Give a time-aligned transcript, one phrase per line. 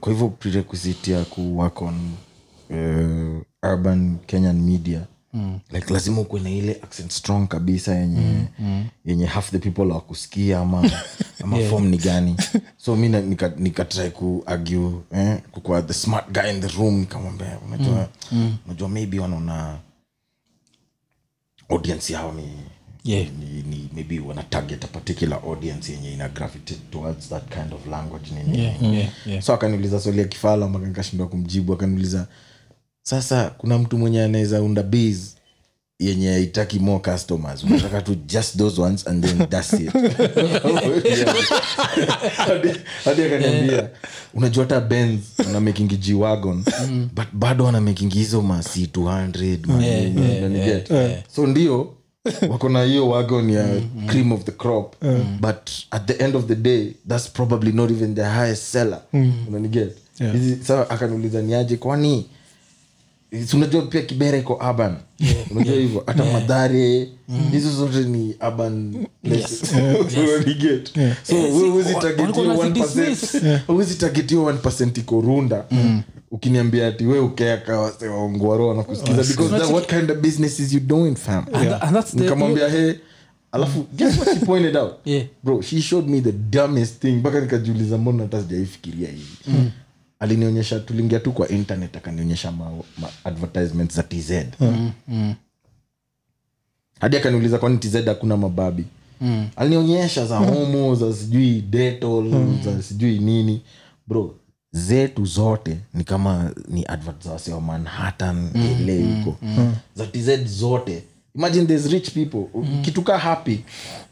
[0.00, 2.12] kwa hivyo prerequisite ya kuwork on
[2.70, 5.58] uh, urban kenyan media mm.
[5.70, 8.86] like lazima ukuwe na ile accent strong kabisa yenye mm, mm.
[9.04, 10.90] yenye half the people wakusikia ama
[11.44, 11.70] ama yeah.
[11.70, 12.36] form ni gani
[12.76, 16.68] so mi nikatrai nika, nika try ku argue eh, kukua the smart guy in the
[16.68, 18.56] room nikamwambia unajua mm.
[18.66, 19.78] unajua maybe wanaona
[21.68, 22.48] audience yao ni
[23.04, 23.26] Yeah.
[23.40, 27.86] ni, ni maybe wana target a particular audience yenye ina gravitate towards that kind of
[27.86, 28.58] language nini.
[28.64, 29.42] Yeah, yeah, yeah.
[29.42, 31.72] so akaniuliza swali ya kifala mpaka nikashindwa kumjibu.
[31.72, 32.26] Akaniuliza
[33.02, 35.20] sasa kuna mtu mwenye anaweza unda base
[35.98, 37.64] yenye haitaki more customers?
[37.64, 39.92] Unataka tu just those ones and then that's it.
[43.04, 43.90] Hadi- akaniambia
[44.34, 46.64] unajua hata benz ana making g wagon
[47.14, 51.22] but bado ana making hizo masi 200 ma- Yeah, yeah, yeah.
[51.34, 51.94] so ndio
[52.48, 53.66] wako na hiyo wagon ya
[54.06, 54.94] cream of the crop
[55.40, 59.00] but at the end of the day that's probably not even the highest seller.
[59.48, 59.96] Unaniget?
[60.20, 60.36] Yeah.
[60.62, 62.26] sa akaniuliza niaje kwani
[63.54, 64.96] unajua pia kibera iko urban.
[65.50, 67.08] Unajua hivyo hata madhare
[67.52, 69.72] hizo zote ni urban places.
[70.18, 70.92] Unaniget?
[71.28, 71.34] so
[71.70, 73.34] huwezi target walikuwa hiyo wanazidismiss.
[73.34, 75.64] 1%, huwezi target hiyo 1% iko runda.
[76.30, 81.14] Ukiniambia ati we ukeaka wase waongwaro wanakusikiza because what kind of business is you doing
[81.16, 81.44] fam?
[81.52, 82.94] And tha- and that's the- nikamwambia he
[83.52, 84.92] alafu guess what she pointed out?
[85.04, 85.24] Yeah.
[85.44, 89.70] bro she showed me the dumbest thing mpaka nikajiuliza mbona hata sijaifikiria hivi
[90.22, 94.32] alinionyesha tuliingia tu kwa internet akanionyesha ma, ma advertisement za tz
[97.00, 98.84] hadi akaniuliza kwani tz hakuna mababi?
[99.20, 99.48] Mm.
[99.56, 102.30] alinionyesha za homo za sijui detol
[102.64, 103.62] za sijui nini.
[104.06, 104.34] Bro
[104.72, 109.36] zetu zote ni kama ni advert za wase wa manhattan ele huko.
[109.94, 111.02] Za tz zote
[111.36, 112.44] imagine there's rich people.
[112.54, 112.82] Mm.
[112.82, 113.60] kituka happy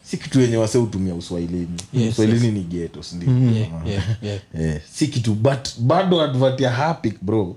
[0.03, 1.69] si kitu yenye wase hutumia uswahilini.
[1.93, 4.39] Yes, uswahilini ni geto sindio Yeah, yeah, yeah.
[4.61, 4.81] yeah.
[4.93, 7.57] si kitu but bado advert ya hapic bro.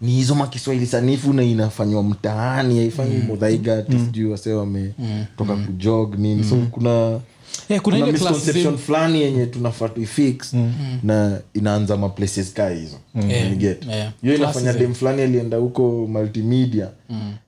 [0.00, 3.24] Ni hizo makiswahili sanifu na inafanywa mtaani haifanyi mm.
[3.26, 6.44] modhaiga sijui wase wametoka kujog nini.
[6.44, 7.20] So kuna
[7.68, 10.54] Yeah, kuna kuna misconception fulani yenye tunafaa tuifix
[11.02, 12.96] na inaanza maplaces kaa hizo.
[13.14, 13.30] Mm.
[13.30, 14.12] yeah.
[14.22, 16.88] hiyo inafanya dem fulani alienda huko multimedia.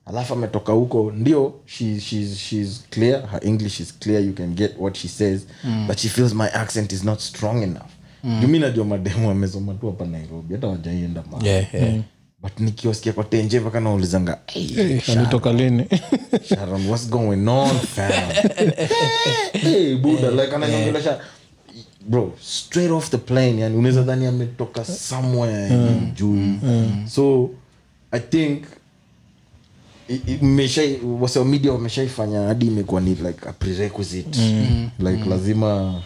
[0.05, 4.71] Alafu ametoka huko ndio she, she's, she's clear her english is clear you can get
[4.79, 5.41] what she says
[5.87, 7.89] but she feels my accent is not strong enough.
[8.23, 8.47] Mm.
[8.47, 11.95] mi najua mademu amesoma tu hapa nairobi hata wajaienda ma Yeah, yeah.
[12.45, 15.85] But nikiwasikia kwa tenje mpaka naulizanga hey, alitoka lini?
[16.49, 18.11] Sharon, what's going on, fam?
[19.53, 21.19] hey, Buddha, like ananiongelesha.
[22.09, 26.11] bro straight off the plane yani unaweza dhani ametoka somewhere mm.
[26.15, 26.37] juu.
[27.09, 27.49] so
[28.11, 28.63] i think
[30.09, 34.39] i- i- mmeshai- wase wa media wameshaifanya hadi imekuwa ni like a prerequisite.
[34.99, 36.01] Like lazima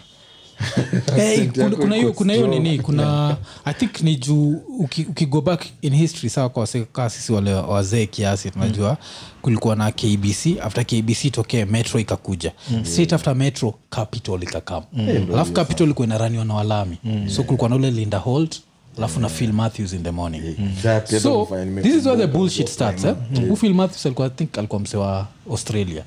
[1.16, 2.78] Hey, accent kuna- kuna hiyo kuna hiyo nini?
[2.78, 7.54] Kuna i think ni juu uki, uki back in history sawa kwa kaa sisi wale
[7.54, 8.96] wazee kiasi tunajua
[9.42, 12.52] kulikuwa na kbc after kbc tokee metro ikakuja.
[12.82, 14.82] Straight after metro capital ikakam.
[15.34, 16.96] Alafu capital ilikuwa inaraniwa na walami.
[17.28, 18.60] So kulikuwa na ule linda holt
[18.98, 20.42] alafu na phil matthews in the morning.
[20.44, 21.48] Exactly, hata so
[21.82, 23.14] this is where the bullshit starts eh?
[23.48, 26.02] Who Phil Matthews alikuwa think alikuwa mse wa australia.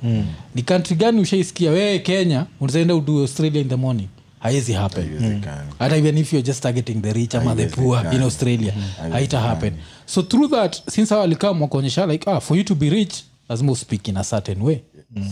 [0.56, 1.72] Ni kantri gani ushaisikia?
[1.72, 4.08] Wewe kenya unazaenda udue australia in the morning
[4.43, 5.03] haiwezi happen.
[5.03, 5.71] Haiwezekani.
[5.79, 8.73] hata even if you're just targeting the rich ama the poor in australia
[9.11, 9.73] haita happen.
[10.05, 13.13] So through that since hao alikam wakaonyesha like ah, for you to be rich
[13.49, 14.77] lazima uspeak in a certain way.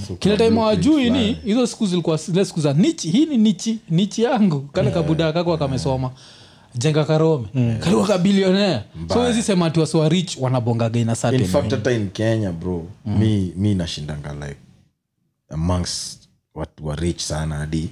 [0.08, 3.78] So kila time wajui ni hizo siku zilikuwa zile siku za nichi hii ni nichi
[3.90, 4.62] nichi yangu.
[4.62, 6.12] Kale kabuda kako kamesoma.
[6.76, 7.48] Jenga karome.
[7.80, 8.84] Kaliwa kabilionea
[9.14, 11.16] so wezi sema ati wasiwa rich wanabongaga ina
[11.96, 14.58] in kenya bro mi, mi nashindanga like
[15.50, 16.22] amongst
[16.56, 17.90] watu wa rich sana hadi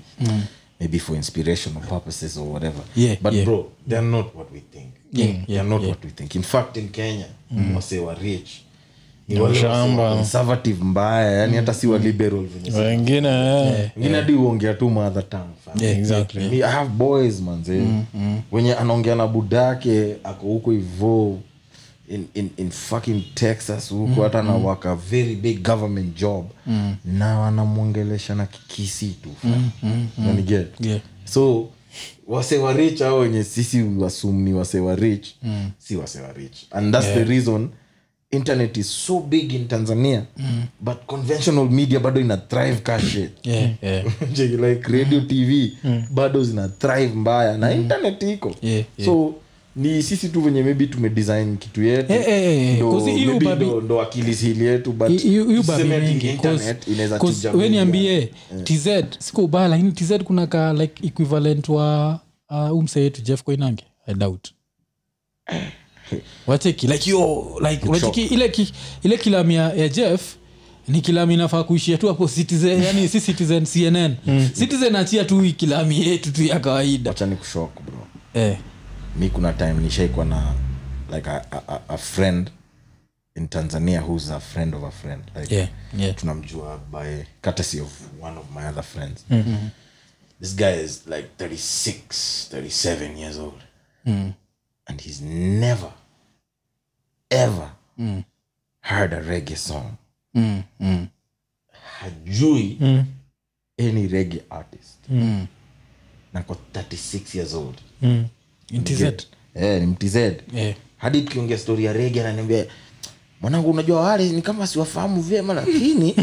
[0.80, 2.82] maybe for inspirational purposes or whatever.
[2.96, 3.46] Yeah, but yeah.
[3.46, 4.94] bro they're not what we think.
[5.12, 5.90] Yeah, they're yeah, not yeah.
[5.90, 6.36] what we think.
[6.36, 7.28] In fact in kenya
[7.76, 8.64] wase wa rich.
[10.18, 15.30] Conservative mbaya yani hata si wa liberal venye wengine eh, wengine hadi uongea tu mother
[15.30, 15.54] tongue.
[15.82, 16.64] Yeah, exactly.
[16.64, 17.82] I have boys manze
[18.52, 21.40] wenye anaongea na budake ako huko hivo
[22.10, 26.46] in, in, in fucking texas huko hata anawaka very big government job.
[27.06, 29.30] Na wanamwongelesha na kikisi tu.
[30.18, 31.00] Naniget Yeah.
[31.26, 31.70] so
[32.28, 35.36] wasewa rich au wenye sisi wasumni wasewa rich?
[35.78, 36.66] Si wasewa rich.
[36.72, 37.70] And that's the reason
[38.32, 40.24] internet is so big in tanzania
[40.80, 43.32] but conventional media bado ina thrive ka shit.
[43.44, 44.06] Yeah, yeah.
[44.62, 45.78] Like radio tv
[46.12, 47.58] bado zina thrive mbaya.
[47.58, 48.56] Na internet iko.
[48.62, 49.36] Yeah, so
[49.80, 52.14] ni sisi tu venye maybe tumedesign kitu yetu.
[53.26, 54.34] Ndo- ndo- ndo akili
[57.54, 58.30] we niambie
[58.64, 58.88] tz
[59.20, 64.14] siko ubaya lakini tz kuna ka like equivalent wa uh, umse yetu jeff koinange i
[64.14, 64.48] doubt.
[66.48, 68.74] Wacheki like yo like unacheki ile, ki,
[69.04, 70.36] ile kilami ya, ya jeff
[70.88, 74.16] ni kilami nafaa kuishia tu hapo citizen yani si citizen cnn
[74.54, 77.10] citizen achia tu kilami yetu tu ya kawaida.
[77.10, 78.08] Wacha ni kushok bro.
[78.34, 78.58] Eh,
[79.16, 80.54] mi kuna time nishaikwa na
[81.12, 82.52] like a, a, a- friend
[83.36, 85.24] in tanzania who's a friend of a friend.
[85.36, 85.68] Like yeah,
[85.98, 86.16] yeah.
[86.16, 89.26] tunamjua by courtesy of one of my other friends.
[90.40, 93.62] This guy is like 36 37 years old.
[94.06, 95.92] And he's never
[97.32, 97.72] ever
[98.82, 99.98] heard a reggae song.
[100.36, 101.08] Mm, mm,
[102.00, 102.78] hajui
[103.78, 104.98] any reggae artist.
[106.34, 107.82] Nako 36 years old.
[108.02, 108.26] Mm.
[109.56, 110.76] Eh, ni mtz Yeah.
[110.98, 112.66] hadi tukiongea stori ya rege ananiambia
[113.42, 116.16] mwanangu unajua wale ni kama siwafahamu vyema lakini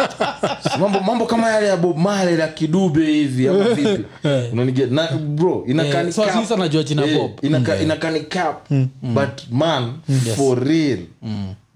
[0.80, 4.04] mambo, mambo kama yale ya bob male la kidube hivi ama vipi?
[5.18, 5.64] Bro
[9.02, 9.92] but man
[10.36, 10.98] for real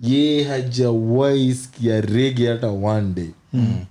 [0.03, 3.29] ye hajawahi sikia rege hata one day.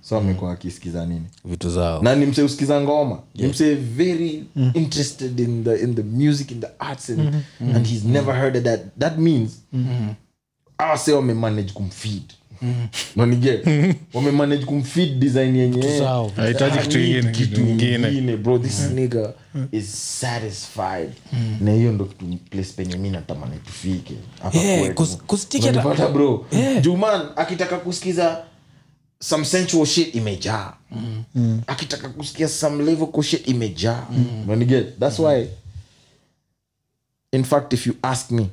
[0.00, 1.24] So amekuwa akisikiza nini?
[1.44, 2.02] Vitu zao.
[2.02, 3.18] Na ni mse usikiza ngoma.
[3.34, 4.44] Ni mse very
[4.74, 7.34] interested in the in the music in the arts and,
[7.74, 8.80] and he's never heard of that.
[8.98, 9.58] That means
[10.80, 12.22] awase wamemanage kumfeed.
[13.16, 13.60] Nanige
[14.14, 15.82] wamemanage kumfeed design yenye.
[17.32, 19.32] Kitu ingine, bro this nigger
[19.72, 21.10] is satisfied.
[21.60, 25.02] Na hiyo ndo kitu place penye mi natamani tufike hapa Yeah, kwetu.
[25.02, 26.46] 'cause- 'cause tiki hata- Unanipata, bro?
[26.52, 26.82] Yeah.
[26.82, 28.44] juman akitaka kusikiza
[29.22, 30.72] some sensual shit imejaa.
[31.66, 34.06] Akitaka kusikia some level shit imejaa.
[34.46, 35.46] Nanige thats why
[37.32, 38.46] in fact if you ask me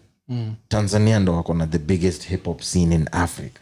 [0.68, 3.60] tanzania ndo wako na the biggest hip hop scene in africa.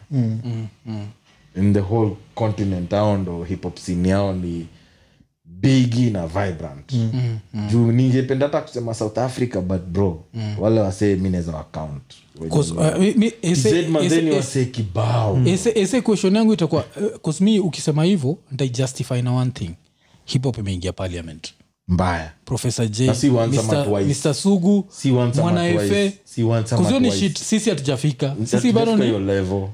[1.56, 4.66] In the whole continent ao ndo hip hop scene yao ni
[5.44, 6.92] bigi na vibrant.
[7.70, 10.24] Juu ningependa hata kusema south africa but bro
[10.58, 12.02] wale wasee mi naweza wacount
[12.76, 13.82] uh, mi- ese-
[14.36, 15.38] wasee kibao.
[16.02, 19.70] question yangu itakuwa uh, ukisema hivyo ntaijustify na one thing.
[20.24, 21.54] Hip hop imeingia parliament
[21.88, 23.86] mbaya professor j si Mr.
[24.06, 24.34] Mr.
[24.34, 26.04] sugu Si once ama mwana twice.
[26.04, 29.12] efe Si once ama kuzio ni shit sisi hatujafika sisi bado ni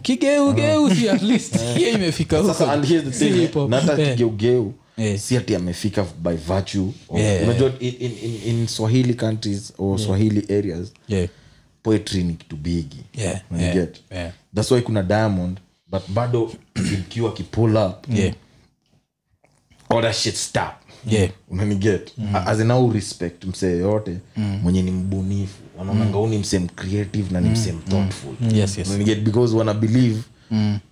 [0.03, 3.71] kigeugeu si at least hiyo imefika huko sasa and here's the Si thing hip hop.
[3.71, 4.73] na hata kigeugeu
[5.19, 7.45] si ati amefika by virtue Yeah.
[7.45, 11.29] unajua in, in, in, in swahili countries or swahili areas Yeah.
[11.83, 13.77] poetry ni kitu bigi Yeah, Unaniget?
[14.11, 14.33] yeah, yeah.
[14.55, 15.59] thats why kuna diamond
[15.91, 16.53] but bado
[16.99, 18.35] ikiwa akipull up Yeah.
[19.89, 20.73] all that shit stop
[21.07, 21.31] Yeah.
[21.51, 22.37] unaniget mm.
[22.47, 24.19] azinau respect msee yote
[24.63, 25.59] mwenye ni mbunifu.
[25.79, 26.31] Wanaonanga mm.
[26.31, 28.33] ni msee mcreative na ni msee thoughtful.
[28.55, 28.89] Yes, yes.
[28.89, 29.21] Unaniget?
[29.25, 30.19] because wana believe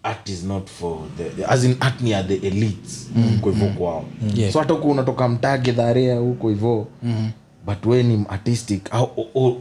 [0.02, 3.10] art is not for the as in art ni the elites.
[3.34, 4.04] Huko hivyo kwao.
[4.34, 4.52] Yeah.
[4.52, 6.86] so hata huko unatoka mtage dharea huko hivyo
[7.66, 8.90] but we ni artistic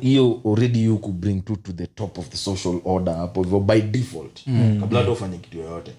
[0.02, 3.60] hiyo already you could bring to, to the top of the social order hapo hivyo
[3.60, 4.44] by default.
[4.80, 5.92] Kabla hata ufanye kitu yoyote.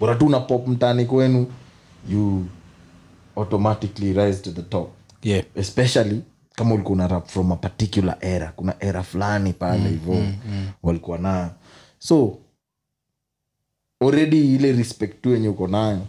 [0.00, 1.46] Bora tu una pop mtani kwenu
[2.10, 2.44] you
[3.36, 4.90] automatically rise to the top.
[5.22, 5.44] Yeah.
[5.54, 6.22] especially
[6.54, 8.52] kama ulikuwa una rap from a particular era.
[8.56, 10.22] Kuna era fulani pale hivo
[10.82, 11.50] walikuwa nayo
[11.98, 12.38] so
[14.00, 16.06] already ile respect tu yenye uko nayo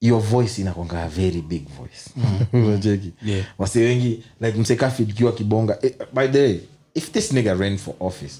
[0.00, 2.10] your voice inakwanga a very big voice.
[2.52, 3.12] Unacheki?
[3.22, 3.46] Yeah.
[3.58, 6.60] wase wengi like msekafidkiwa kibonga eh, by the way
[6.94, 8.34] if this nigga ran for office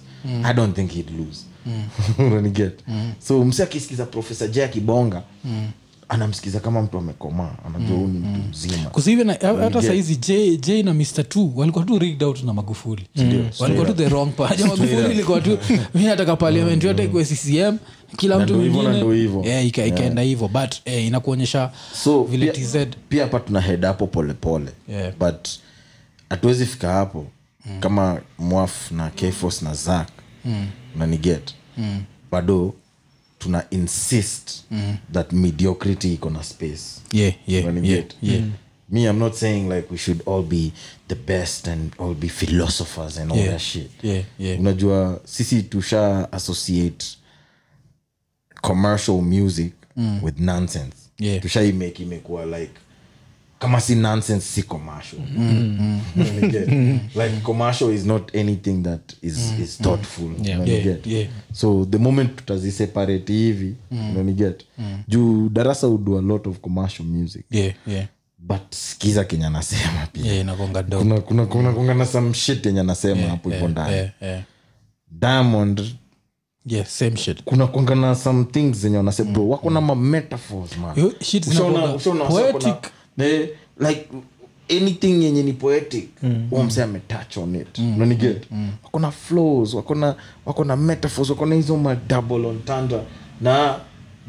[0.44, 1.44] i don't think he'd lose.
[2.18, 2.84] Unaniget?
[3.18, 5.22] So mse akisikiza profesa j akibonga
[6.08, 8.90] anamsikiza kama mtu amekomaa anajua huu ni mtu mzima.
[8.90, 13.06] Kusihivi hata saizi j, j na mr t walikuwa tu rigged out na magufuli.
[13.60, 15.58] Walikuwa tu the wrong paja magufuli ilikuwa tu
[15.94, 17.76] mi nataka parliament yote ikuwe ccm
[18.16, 19.48] kila mtu mwingine.
[19.50, 20.48] Eh, ika- ikaenda hivyo.
[20.48, 21.70] But eh, inakuonyesha
[22.02, 25.12] so vile pia- tz pia hapa tuna head hapo polepole Yeah.
[25.18, 25.48] but
[26.30, 27.26] hatuwezi fika hapo
[27.80, 30.08] kama mwaf na kfos na zak
[30.44, 30.66] mm.
[30.96, 32.02] naniget mm.
[32.30, 32.74] bado
[33.38, 34.96] tuna insist mm.
[35.12, 38.44] that mediocrity iko na space yeah, yeah, yeah, get- yeah.
[38.90, 40.72] me i'm not saying like we should all be
[41.08, 43.50] the best and all be philosophers and all Yeah.
[43.50, 44.60] that shit Yeah, yeah.
[44.60, 47.06] unajua sisi tusha associate
[48.62, 49.72] commercial music
[50.22, 51.42] with nonsense Yeah.
[51.42, 52.72] tushaimake imekuwa like
[53.58, 55.20] kama si nonsense si commercial.
[56.16, 56.68] Unaniget?
[57.14, 60.24] like commercial is not anything that is, is thoughtful.
[60.38, 61.06] Unaniget?
[61.06, 61.28] Yeah, yeah.
[61.52, 64.64] so the moment tutaziseparate hivi unaniget
[65.08, 67.44] juu darasa udo a lot of commercial music.
[67.50, 68.06] Yeah, yeah.
[68.38, 70.24] but skiza kenye anasema pia.
[70.24, 71.04] Yeah, inakonga dope.
[71.04, 73.92] kuna kuna kuna kuna na some shit yenye anasema hapo ipo ndani.
[73.96, 74.42] yeah, yeah.
[75.10, 75.82] diamond
[76.66, 77.42] yeah, same shit.
[77.44, 79.30] kuna kwanga na some things zenye wanasema.
[79.30, 80.22] Bro wako na ma man.
[81.46, 81.94] Ushaona-
[83.18, 83.48] eh,
[83.80, 84.08] like
[84.68, 86.08] anything yenye ni poetic
[86.50, 87.78] huo mse ametouch on it.
[87.78, 88.42] Unaniget
[88.84, 90.14] wakona flows wakona
[90.46, 93.00] wakona metaphors wakona hizo madouble ontanda
[93.40, 93.80] na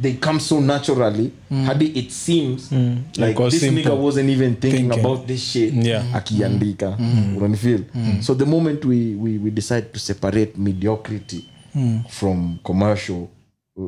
[0.01, 1.31] they come so naturally
[1.65, 3.83] hadi it seems like Like this simple.
[3.83, 4.99] nigga wasn't even thinking Thinking.
[5.05, 6.15] about this shit Yeah.
[6.15, 6.97] akiandika.
[7.37, 7.81] Unanifeel
[8.21, 11.45] so the moment we, we, we decide to separate mediocrity
[12.09, 13.27] from commercial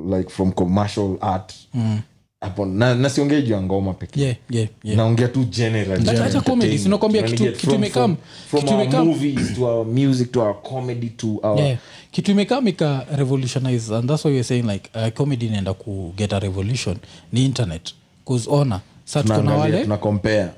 [0.09, 1.53] like from commercial art
[2.41, 4.21] hapo na, na siongei juu ya ngoma pekee.
[4.21, 4.97] Yeah, yeah, yeah.
[4.97, 5.45] naongea tu
[12.11, 16.97] kitu- imekam- revolutionize and that's why saying like uh, comedy inaenda ku get a revolution.
[17.31, 17.93] Ni internet.
[18.47, 19.23] Ona sa
[19.57, 19.85] wale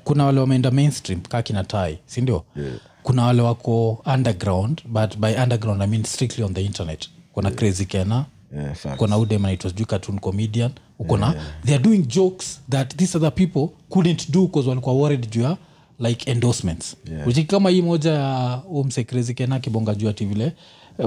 [0.04, 2.72] kuna wale wameenda mainstream kaa kina tai sindio yeah.
[3.02, 7.08] kuna wale wako underground but by underground i mean strictly on the internet.
[7.32, 7.58] Kuna yeah.
[7.58, 8.24] crazy kena
[8.56, 8.96] Yeah, facts.
[8.98, 10.70] kuna udem anaitwa sijui cartoon comedian
[11.04, 11.44] ukona yeah.
[11.64, 15.56] theyare doing jokes that these other people couldn't do bcause walikuwa worried juu ya
[15.98, 17.28] like endorsements Yeah.
[17.28, 20.52] Uchiki kama hii moja ya huu mse crazy kena akibonga juu ati vile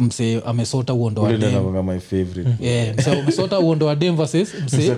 [0.02, 1.32] mse amesota uondo wa
[2.60, 4.54] Yeah, amesota uondo wa dem versus.
[4.80, 4.98] Yeah,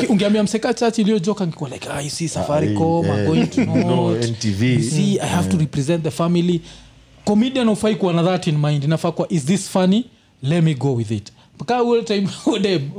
[0.10, 3.26] ungeambia mseka church iliyojoka ngikuwa like ah, you see safaricom yeah.
[3.26, 4.16] Going to No.
[4.16, 4.62] NTV.
[4.62, 6.60] You see i have to represent the family
[7.24, 8.84] comedian ufai kuwa na that in mind.
[8.84, 10.04] Inafaa kuwa is this funny?
[10.42, 11.32] Let me go with it.
[11.54, 12.90] Mpaka ule time udem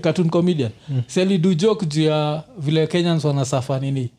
[0.00, 0.70] cartoon comedian.
[1.06, 4.10] Si alidu joke juu ya vile kenyans wanasafa nini?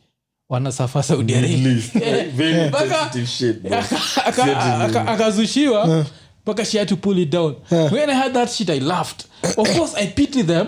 [0.48, 1.58] Wanasafa saudi arabia.
[2.68, 3.78] Mpaka- sensitive shit, bro.
[4.26, 6.06] Aka- aka- aka- akazushiwa
[6.42, 7.54] mpaka she had to pull it down.
[7.70, 9.24] When i had that shit i laughed.
[9.56, 10.66] Of course i pity them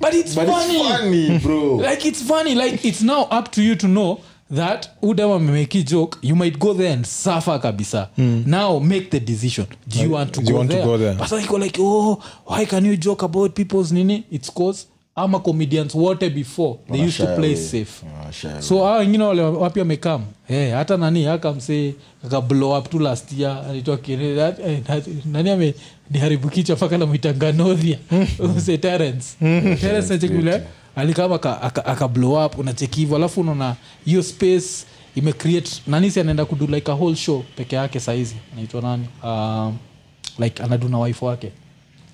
[0.00, 0.76] but it's But funny.
[0.80, 1.76] it's funny, bro.
[1.76, 2.54] like it's funny.
[2.54, 4.20] Like it's now up to you to know
[4.54, 8.08] that udama memeki joke you might go there and suffer kabisa
[8.46, 10.80] now make the decision do you want to, do you want there?
[10.80, 11.14] to go there?
[11.14, 15.94] But some like oh why can you joke about people's nini it's cause ama comedians
[15.94, 18.02] wote before they used to play safe.
[18.18, 21.94] Wanashy so aa wengine wale wapi wamekam hey, hata nani akamse
[22.26, 23.64] akablow up tu last year
[24.36, 25.74] that- eh, nani ame
[26.10, 27.98] niharibu kichwa mpaka namwitanganoria
[28.64, 29.26] se terence.
[29.80, 30.62] Terence nachekivile
[30.96, 36.44] alikama akablow aka, aka up unacheki hivo alafu unaona hiyo space imecreate nani si anaenda
[36.44, 38.36] kudu like a whole show peke yake saizi?
[38.56, 39.06] Naitwa nani?
[39.24, 39.76] Um,
[40.38, 41.52] like anadu na wife wake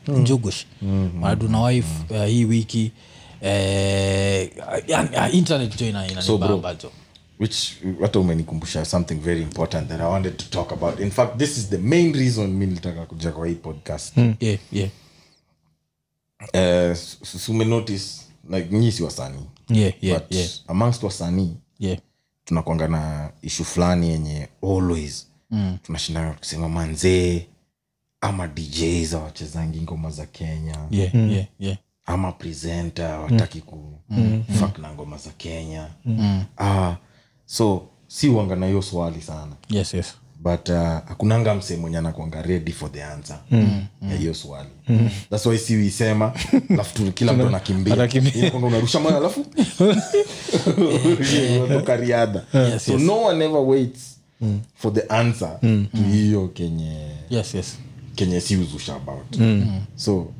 [0.08, 0.64] njugush.
[1.22, 2.92] Anadu na wife uh, hii wiki
[3.40, 4.50] eh,
[4.88, 6.92] uh, internet jo ina- So, jo.
[7.38, 11.00] which hata umenikumbusha something very important that i wanted to talk about.
[11.00, 14.16] In fact this is the main reason mi nilitaka kuja kwa hii podcast.
[14.40, 14.90] Yeah, yeah,
[16.54, 17.18] Uh, s-
[17.94, 19.46] s- like nyi si wasanii.
[19.68, 21.98] Yeah, yeah, but yeah, amongst wasanii yeah.
[22.44, 25.78] tunakwanga na ishu fulani yenye always mm.
[25.82, 27.46] tunashindana kusema manzee
[28.20, 30.76] ama djs awachezangi ngoma za kenya.
[30.90, 31.76] Yeah, yeah, yeah.
[32.06, 34.44] ama presenter wataki ku mm.
[34.60, 35.88] fak na ngoma za kenya.
[36.04, 36.44] Mm.
[36.58, 36.94] uh,
[37.46, 39.52] so si uanga na hiyo swali sana.
[39.68, 40.14] Yes yes.
[40.42, 43.84] But uh, msee mwenye anakwanga ready for the answer mm.
[44.10, 44.68] ya hiyo swali.
[44.88, 45.10] Mm.
[45.30, 46.32] thats why si uisema
[46.70, 47.94] alafu kila mtu anakimbia.
[47.94, 48.52] Anakimbia.
[48.52, 49.46] Unarusha mwana alafu?
[51.68, 52.44] Toka riadha.
[52.54, 53.02] Yes, so yes.
[53.02, 54.16] no one ever waits
[54.74, 57.78] for the answer to hiyo kenye yes yes
[58.20, 59.36] kenye si uzusha about.
[59.96, 60.32] So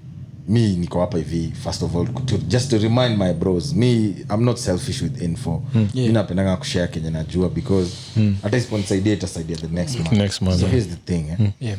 [0.48, 4.44] mi niko hapa hivi first of all to, just to remind my bros me i'm
[4.44, 5.62] not selfish with info.
[5.94, 7.92] Mi napendanga kushare kenye najua because
[8.42, 10.12] hata isiponisaidia itasaidia the next month.
[10.12, 10.72] Next month, so yeah.
[10.72, 11.50] here's the thing eh?
[11.60, 11.78] yeah.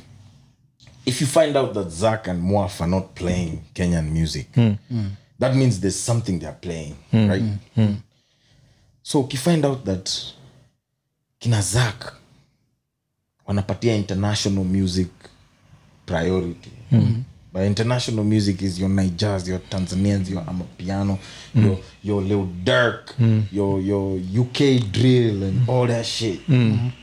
[1.06, 4.48] If you find out that Zach and Moaf are not playing Kenyan music,
[5.40, 7.44] that means there's something they're playing, right?
[9.04, 10.34] So you find out that
[11.40, 12.14] kina Zach
[13.48, 15.08] wanapatia international music
[16.06, 16.72] priority.
[17.54, 21.20] but international music is your Nigers, your Tanzanians, your Amapiano,
[21.56, 23.14] your your Lil Durk,
[23.52, 26.40] your your UK drill and all that shit.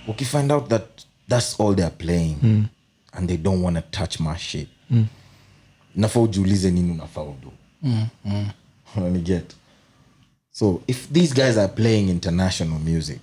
[0.09, 2.69] Okay, find out that that's all they're playing
[3.13, 4.69] and they don't want to touch my shit.
[5.97, 7.53] Nafaa ujiulize nini unafaa udu.
[8.97, 9.55] Unaniget?
[10.51, 13.21] So if these guys are playing international music,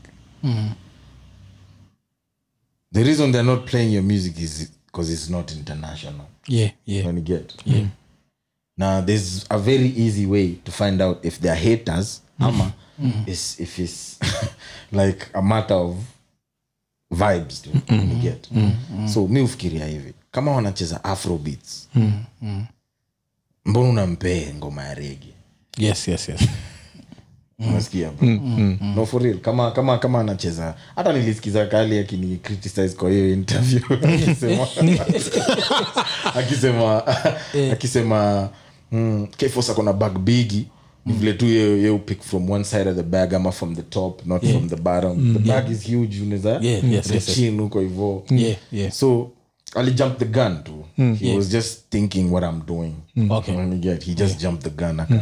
[2.91, 6.25] the reason they're not playing your music is because it's not international.
[6.47, 7.05] yeah yeah.
[7.05, 7.53] When you get?
[7.65, 7.87] Yeah.
[8.77, 12.21] Now there's a very easy way to find out if they're haters.
[12.39, 12.73] Ama
[13.27, 14.17] is if it's
[14.91, 15.95] like a matter of
[17.11, 18.47] vibes tu, you get?
[19.13, 21.89] So mi ufikiria hivi kama wanacheza afrobeats
[23.65, 25.33] mbona unampee ngoma ya rege
[25.77, 26.41] yes yes yes
[27.59, 28.77] unasikia mm.
[28.95, 29.37] no for real.
[29.37, 30.75] Kama kama kama anacheza.
[30.95, 33.81] Hata nilisikiza kali akini criticize kwa hiyo interview.
[34.03, 34.67] Akisema
[36.35, 37.03] akisema
[37.71, 38.49] akisema
[38.91, 40.67] mm, kfos akona bag bigi.
[41.05, 44.25] Ni vile tu ye pick from one side of the bag ama from the top
[44.25, 45.33] not from the bottom.
[45.33, 48.23] The bag is huge unaweza Yeah, yes, chin huko hivo.
[48.29, 48.91] Yeah, yeah.
[48.91, 49.31] so
[49.75, 50.85] ali jumped the gun too
[51.15, 52.93] he was just thinking what i'm doing.
[53.31, 53.55] Okay.
[53.55, 55.21] When you get he just jumped the gun aka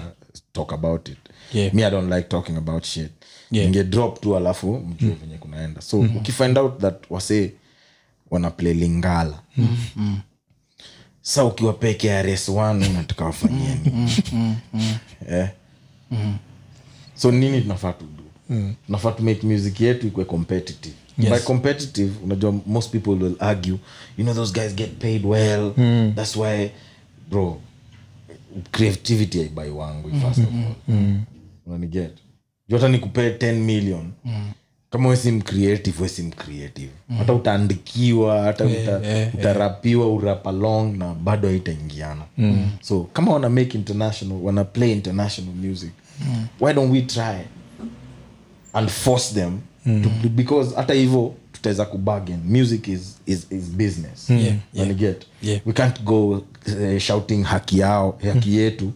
[0.53, 1.17] talk about it
[1.53, 1.73] Yeah.
[1.73, 3.11] me i don't like talking about shit.
[3.51, 3.67] Yeah.
[3.67, 7.51] inge drop tu alafu mjue venye kunaenda so ukifind out that wase
[8.31, 9.39] wana play lingala.
[11.21, 14.57] Sa ukiwa peke ya res unataka wafanyia nini?
[15.29, 15.49] Eh?
[17.15, 18.23] so nini tunafaa tudu
[18.85, 20.95] tunafaa to make music yetu ikwe competitive.
[21.17, 21.29] Yes.
[21.31, 23.77] by competitive unajua most people will argue
[24.17, 25.73] you know those guys get paid well.
[26.15, 26.69] That's why
[27.29, 27.61] bro
[28.71, 31.15] creativity aibai wangu first of all
[31.67, 32.11] unaniget?
[32.71, 34.11] Hata nikupee 10 million.
[34.89, 39.01] Kama we si mcreative we si mcreative hata utaandikiwa hata uta,
[39.33, 42.21] utarapiwa urap along na bado haitaingiana.
[42.81, 45.91] So kama wana make international wana play international music
[46.61, 47.39] why don't we try
[48.73, 54.55] and force them to, because hata hivyo tutaweza kubargain music is, is, is business yeah.
[54.75, 55.25] Unaniget?
[55.41, 55.61] Yeah.
[55.65, 58.91] we can't go uh, shouting haki yao haki yetu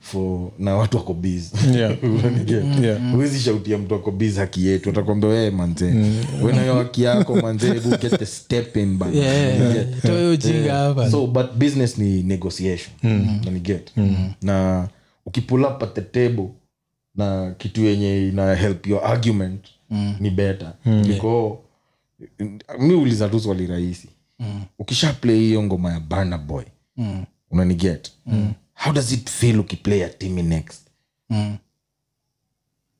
[0.00, 1.96] for na watu wako biz Yeah.
[2.02, 2.64] Unaniget?
[2.82, 3.12] Yeah.
[3.12, 5.94] huwezi shautia mtu ako biz haki yetu atakwambia wee manze
[6.42, 10.02] wenayo haki yako manze hebu get the step in bana." Yeah, Unaniget?
[10.02, 11.10] toa hiyo hapa.
[11.10, 12.90] so but business ni negotiation
[13.42, 13.90] Unaniget?
[14.42, 14.88] na
[15.26, 16.48] ukipull up at the table
[17.16, 19.60] na kitu yenye ina help your argument
[20.20, 20.72] ni better
[21.06, 21.54] Because,
[22.78, 24.08] mi uliza tu swali rahisi.
[24.78, 26.64] Ukisha play hiyo ngoma ya bana boy
[27.50, 28.12] unaniget
[28.74, 30.80] how does it feel ukiplay a timi next?
[31.30, 31.56] Mm.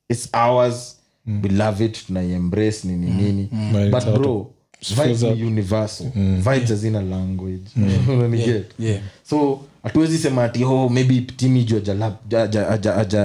[0.08, 0.96] its ours
[1.42, 3.48] we love it tunaiembrace nini nini.
[3.52, 3.90] Mm.
[3.90, 4.50] but bro
[4.96, 5.46] vibes mm.
[5.46, 6.06] universal
[6.38, 7.62] vibes hazina language.
[8.08, 9.00] Unaniget yeah.
[9.22, 11.76] so hatuwezi sema ati oh, maybe timi ju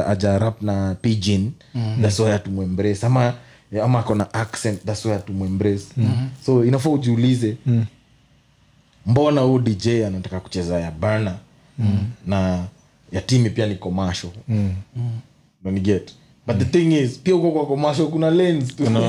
[0.07, 2.01] ajarap na pigin mm-hmm.
[2.03, 3.05] thats why hatumwembrace.
[3.05, 3.33] Ama
[3.83, 6.29] ama akona accent thats why hatumwembrace mm-hmm.
[6.45, 7.85] so inafaa ujiulize mm.
[9.05, 11.35] mbona huu dj anataka kucheza ya bana
[11.79, 11.99] mm.
[12.27, 12.65] na
[13.11, 14.73] ya timi pia ni commercial mm.
[15.63, 16.13] get?
[16.47, 18.99] But the thing is pia uko kwa commercial kuna lens kuna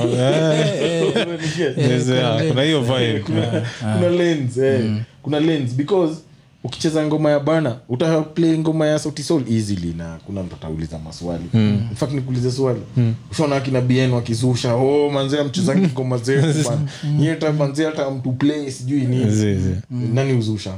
[2.63, 2.81] hiyo
[3.25, 5.01] kuna, kuna lens eh.
[5.23, 6.21] kuna lens because
[6.63, 11.43] ukicheza ngoma ya bana utaplay ngoma ya sauti easily na kuna mtu atauliza maswali.
[11.53, 11.87] Mm.
[11.89, 12.81] infact nikuulize swali.
[12.97, 13.13] Mm.
[13.31, 16.71] ushaona akina bn wakizusha oh manze amchezangi ngoma zetu
[17.17, 19.31] nyeta yeta hata mtu play sijui nini.
[19.31, 19.57] Zi.
[19.89, 20.73] nani uzusha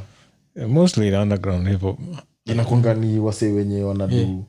[0.67, 1.99] mostly the underground hip hop.
[2.45, 4.43] Inakwanga ni wase wenye wanadu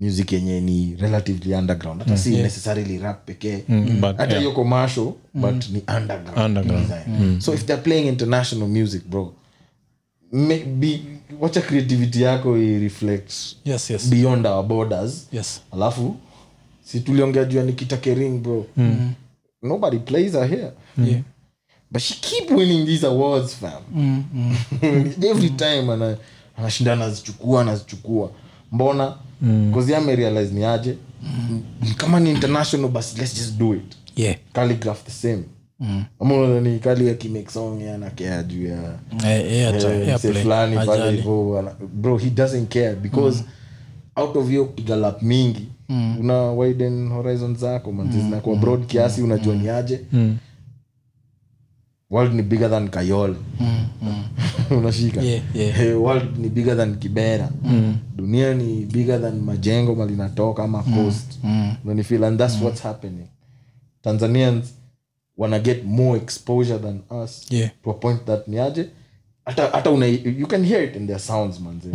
[0.00, 1.98] music yenye ni relatively underground.
[2.02, 3.64] Hata si necessarily rap pekee.
[4.00, 4.38] Hata yeah.
[4.38, 6.90] hiyo commercial but ni underground, Underground.
[7.08, 7.40] Mm.
[7.40, 9.32] so if they're playing international music bro
[11.40, 13.32] wacha creativity yako ireflect reflect
[13.64, 14.08] yes yes.
[14.10, 15.28] beyond our borders.
[15.32, 15.60] Yes.
[15.72, 16.16] Alafu
[16.84, 18.66] si tuliongea juu ya nikita kering bro.
[19.62, 20.70] Nobody plays her here.
[21.06, 21.20] Yeah.
[21.90, 23.82] But she keep winning these awards fam.
[25.30, 26.16] Every time ana,
[26.56, 28.30] anashinda anazichukua anazichukua.
[28.72, 29.14] Mbona?
[29.42, 29.94] Mm.
[29.96, 30.96] amerealize ni aje.
[31.22, 31.62] Mm.
[31.96, 33.96] kama ni international basi let's just do it.
[34.16, 34.36] Yeah.
[34.52, 35.44] Calligraph the same
[35.82, 36.04] mm.
[36.20, 38.98] ama kali akimake song anakea juu ya
[39.68, 40.42] ata- msee play.
[40.42, 41.64] fulani pale hivo
[41.94, 43.44] bro he doesn't care because
[44.16, 45.68] out of hiyo kupiga lap mingi
[46.20, 50.00] una widen horizon zako manzi zinakuwa broad kiasi unajua ni aje.
[52.10, 53.34] World ni bigger than kayole.
[54.70, 55.22] Unashika?
[55.22, 55.76] Yeah, yeah.
[55.76, 57.50] Hey, world ni bigger than kibera.
[58.16, 61.38] Dunia ni bigger than majengo malinatoka ama coast.
[61.84, 63.26] Unanifeel and that's what's happening.
[64.02, 64.74] Tanzanians
[65.38, 67.70] wanna get more exposure than us Yeah.
[67.84, 68.86] to a point that niaje
[69.44, 71.88] hata hata una you can hear it in their sounds manze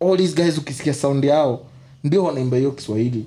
[0.00, 1.60] all these guys ukisikia sound yao
[2.04, 3.26] ndio wanaimba hiyo kiswahili.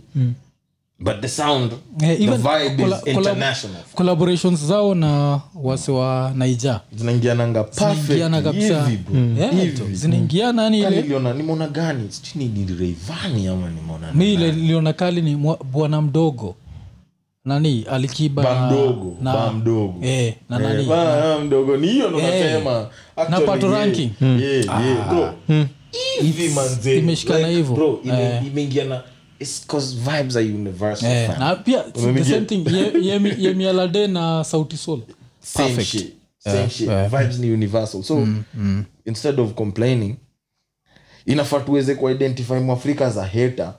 [1.00, 3.78] But the sound yeah, the vibe colla- is collab- international.
[3.96, 6.82] collaborations zao na wasi wa naija.
[6.96, 8.88] Zinaingiananga zinaingiana kabisa.
[8.90, 12.12] hivi Yeah, hivi zinaingiana yani Kali ile niliona nimeona gani?
[12.12, 15.36] Sijui ni rayvani ama nimeona mi ile niliona kali ni
[15.72, 16.56] bwana mdogo
[17.46, 21.88] nani alikiba ba na- mdogo na, ba mdogo eh, na Eh, nani ba mdogo ni
[21.88, 22.26] hiyo ndo Eh.
[22.26, 24.10] nasema Actually, Pato Ranking.
[24.22, 24.42] yeah,
[24.86, 25.34] yeah, bro.
[26.22, 27.76] hivi It's- manze imeshikana like, hivyo.
[27.76, 28.48] bro ime- Eh.
[28.48, 29.04] imeingiana
[29.40, 34.08] it's cause vibes are universal Eh, na pia the same thing Ye- Yemi- Yemi Alade
[34.08, 35.00] na sauti sol
[35.40, 35.88] same Perfect.
[35.88, 37.10] shit same shit yeah.
[37.10, 38.28] vibes ni universal so
[39.06, 40.16] instead of complaining
[41.26, 43.74] inafaa tuweze kuidentify mwafrika as a hater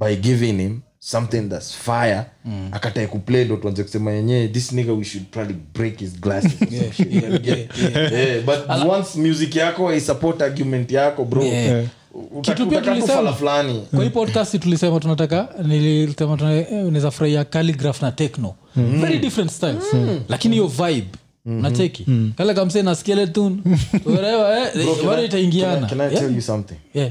[0.00, 2.24] by giving him something that's fire
[2.72, 6.52] akatae kuplay ndo tuanze kusema yenyewe this nigga we should probably break his glasses.
[6.70, 8.84] Yeah, yeah, yeah, yeah, but Ala.
[8.84, 11.44] once music yako i support argument yako bro.
[11.44, 11.84] Yeah.
[12.32, 13.32] uta- Kitu pia tulisema.
[13.32, 13.86] fulani.
[13.94, 18.54] kwa hii podcast tulisema tunataka nilisema tuna- eh, furahia calligraph na techno.
[18.76, 19.84] Very different styles.
[20.28, 21.08] Lakini hiyo vibe
[21.44, 23.62] nacheki kale kamse na skeleton
[24.06, 25.86] whatever, eh, Bro, bado itaingiana.
[25.86, 26.34] can I- can I Yeah.
[26.34, 26.76] you something?
[26.94, 27.10] Yeah.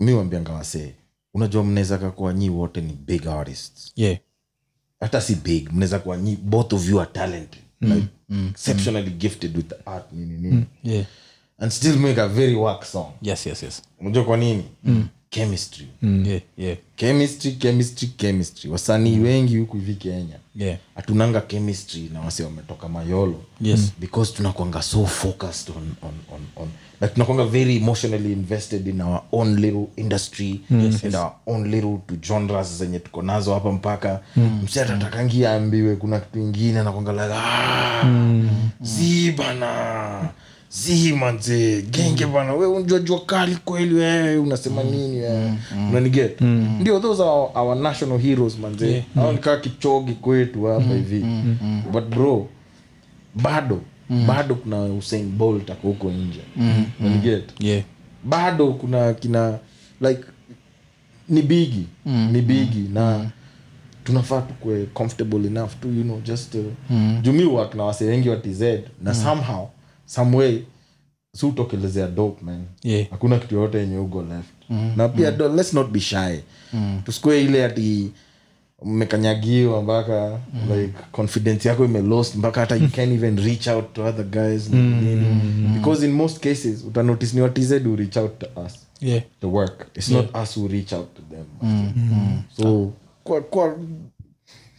[0.00, 0.92] mi wambianga wasee
[1.34, 3.92] unajua mnaweza kakuwa nyi wote ni big artists.
[3.96, 4.18] Yeah.
[5.00, 8.06] hata si big mnaweza kuwa nyi both of you are talented like
[8.50, 10.64] exceptionally gifted with art nini nini.
[10.84, 11.06] Yeah.
[11.58, 13.12] and still make a very work song.
[13.22, 13.82] Yes, yes, yes.
[14.00, 14.64] unajua kwa nini?
[15.30, 15.86] Chemistry.
[16.02, 18.70] Yeah, yeah, chemistry chemistry chemistry.
[18.70, 20.38] Wasanii wengi huku hivi kenya.
[20.56, 20.78] Yeah.
[20.94, 23.44] hatunanga chemistry na wasi wametoka mayolo.
[23.60, 23.92] Yes.
[24.00, 26.68] because tunakwanga so focused on, on, on, on
[27.04, 31.98] like tunakwanga very emotionally invested in our own little industry yes, and our own little
[32.06, 34.20] to genres zenye tuko nazo hapa mpaka.
[34.36, 34.60] Mm.
[34.64, 38.04] msi atatakangia ambiwe kuna kitu ingine anakwanga like ah,
[38.82, 39.68] zi bana
[40.70, 45.52] zi manze genge bana we unjua jua kali kweli wewe unasema nini wewe
[45.90, 46.40] unaniget
[46.80, 48.90] ndio those are our, our national heroes manze.
[48.90, 49.04] Yeah.
[49.16, 51.24] au nikaa kichogi kwetu hapa hivi.
[51.92, 52.48] But bro
[53.34, 53.80] bado
[54.26, 56.40] bado kuna usain bolt ako huko nje
[57.00, 57.82] unaniget Yeah.
[58.24, 59.58] bado kuna kina
[60.00, 60.22] like
[61.28, 62.28] ni bigi mm.
[62.32, 63.30] ni bigi na
[64.04, 67.18] tunafaa tukue comfortable enough to you know just uh, mm.
[67.22, 68.62] jumi work na wase wengi wa tz
[69.02, 69.68] na somehow
[70.06, 70.58] some way
[71.36, 73.10] si utokelezea dope man Yeah.
[73.10, 74.92] hakuna kitu yoyote yenye ugo left mm.
[74.96, 75.56] na pia mm.
[75.56, 76.40] let's not be shy
[76.72, 77.00] mm.
[77.04, 78.10] tusikue ile ati
[78.84, 80.76] mmekanyagiwa mpaka mm.
[80.78, 84.70] like confidence yako imelost mpaka hata you can't even reach out to other guys.
[84.70, 85.26] Nini.
[85.74, 88.72] because in most cases utanotice ni who reach out to us.
[89.00, 89.22] Yeah.
[89.40, 89.86] the work.
[89.94, 91.44] It's not us who reach out to them.
[92.56, 92.92] So
[93.24, 93.76] kwa, kwa,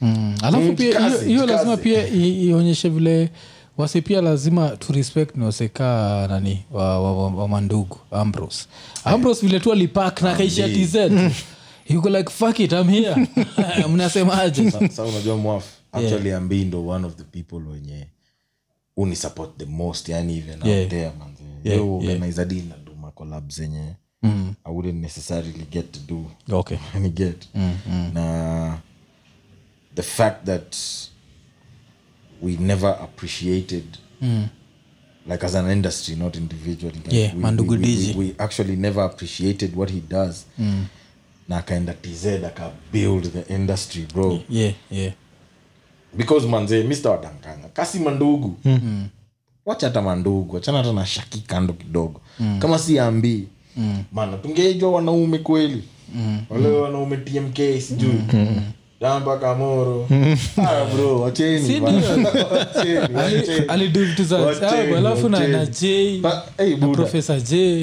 [0.02, 0.36] Mm.
[0.42, 3.30] alafu Mm, pia hiyo- lazima pia ionyeshe vile
[3.78, 8.68] wase pia lazima tu respect ni wasekaa nani wamandugu wa, wa, wa ambros
[9.04, 10.96] ambros vile tu alipak na kaishia tz
[11.90, 13.16] yuko like fuck it I'm here.
[13.90, 14.72] Mnasemaje?
[14.72, 18.08] Sa unajua mwaf actually ambii ndo one of the people wenye
[18.98, 19.16] uni
[19.58, 20.82] the most yani even Yeah.
[20.82, 21.44] out there manze.
[21.64, 22.66] Yeah, yeah, organizer yeah.
[22.68, 24.54] na do macolab zenye mm.
[24.64, 26.26] i wouldn't necessarily get to do.
[26.52, 26.78] Okay.
[27.00, 27.48] Ni get.
[28.14, 28.78] Na
[29.96, 30.76] the fact that
[32.42, 33.84] we never appreciated
[35.28, 39.02] like as an industry not individually like Yeah, we, we, we, we, we actually never
[39.04, 40.46] appreciated what he does
[41.50, 45.14] na akaenda tz akabuild the industry bro yeah yeah
[46.18, 49.08] because manze mr wadankanga kasi mandugu mm.
[49.66, 52.60] wacha hata mandugu wachana hata na shaki kando kidogo mm.
[52.60, 54.04] kama si ambii mm.
[54.12, 55.84] mana tungejwa wanaume kweli
[56.16, 56.42] mm.
[56.50, 58.62] wale wanaume tmk sijui mm.
[59.02, 60.08] Damba moro
[60.58, 61.98] ah, bro wacheni Si bana.
[62.18, 62.32] ndio?
[62.58, 63.66] Wacheni, Ali- wacheni.
[63.68, 66.94] alidu vitu za Wacheni, ajabu, alafu na na j Ba- hey, na Buddha.
[67.04, 67.82] profesa j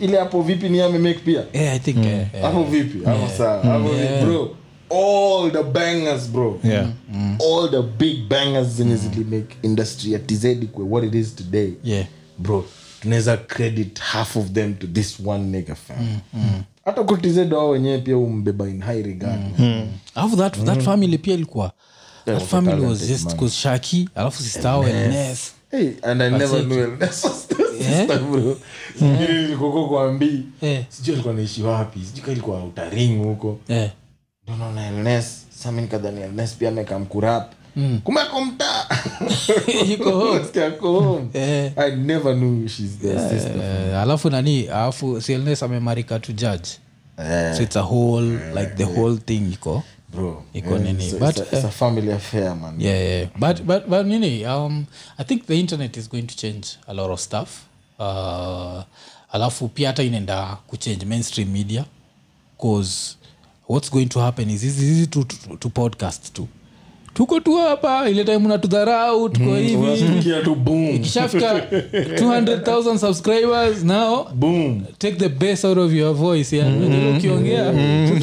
[0.00, 1.42] ile hapo vipi ni amemake pia?
[1.52, 1.96] Yeah, i think
[2.42, 3.04] hapo vipi?
[3.04, 4.24] Hapo saa hapo vipi?
[4.24, 4.56] bro
[4.90, 6.58] all the bangers bro.
[6.64, 6.86] Yeah.
[7.40, 11.72] all the big bangers zenye zilimake industry ya tz kwe what it is today.
[11.84, 12.06] Yeah.
[12.38, 12.64] Bro
[13.02, 15.96] tunaweza credit half of them to this one nigga fam
[16.86, 19.40] hata tz wao wenyewe pia umbeba in high regard.
[20.14, 21.72] Alafu that, that family pia ilikuwa
[22.24, 27.24] that family was just cause shaki alafu sistao elnes Hey, and I never knew Ernest
[27.24, 28.56] was the sister, bro.
[28.98, 30.84] Sijui nilikuwa kwa mbii Eh.
[30.88, 32.00] sijui alikuwa naishi wapi.
[32.04, 33.58] Sijui ka ilikuwa Utaringu huko.
[33.68, 33.90] Eh.
[34.42, 35.32] Ndio naona Ernest.
[35.50, 37.52] Sami nikadhani Ernest pia amekamkurap
[40.80, 41.30] home.
[41.34, 41.70] Eh.
[41.76, 43.60] I never knew she's their sister.
[43.62, 46.68] Eh, alafu nani alafu silnes amemarika to judge
[47.18, 50.42] Eh, so it's a whole like the whole thing iko bro.
[50.54, 51.04] iko Eh, nini.
[51.06, 52.80] it's But, it's a- it's a family affair, man.
[52.80, 53.28] yeah, yeah.
[53.38, 54.86] But, but, but nini um,
[55.18, 57.48] i think the internet is going to change a lot of stuff
[57.98, 58.82] uh,
[59.32, 61.84] alafu pia hata inaenda kuchange mainstream media
[62.60, 63.16] cause
[63.68, 66.48] what's going to happen is hizi tu, tu, tu podcast tu
[67.16, 69.76] tuko tu hapa ile time unatudharau tuko hivi.
[69.76, 70.56] Unasikia tu
[70.94, 74.82] ikishafika 200000 subscribers now boom.
[74.98, 76.68] take the best out of your voice yeah.
[76.76, 77.72] Unajua ukiongea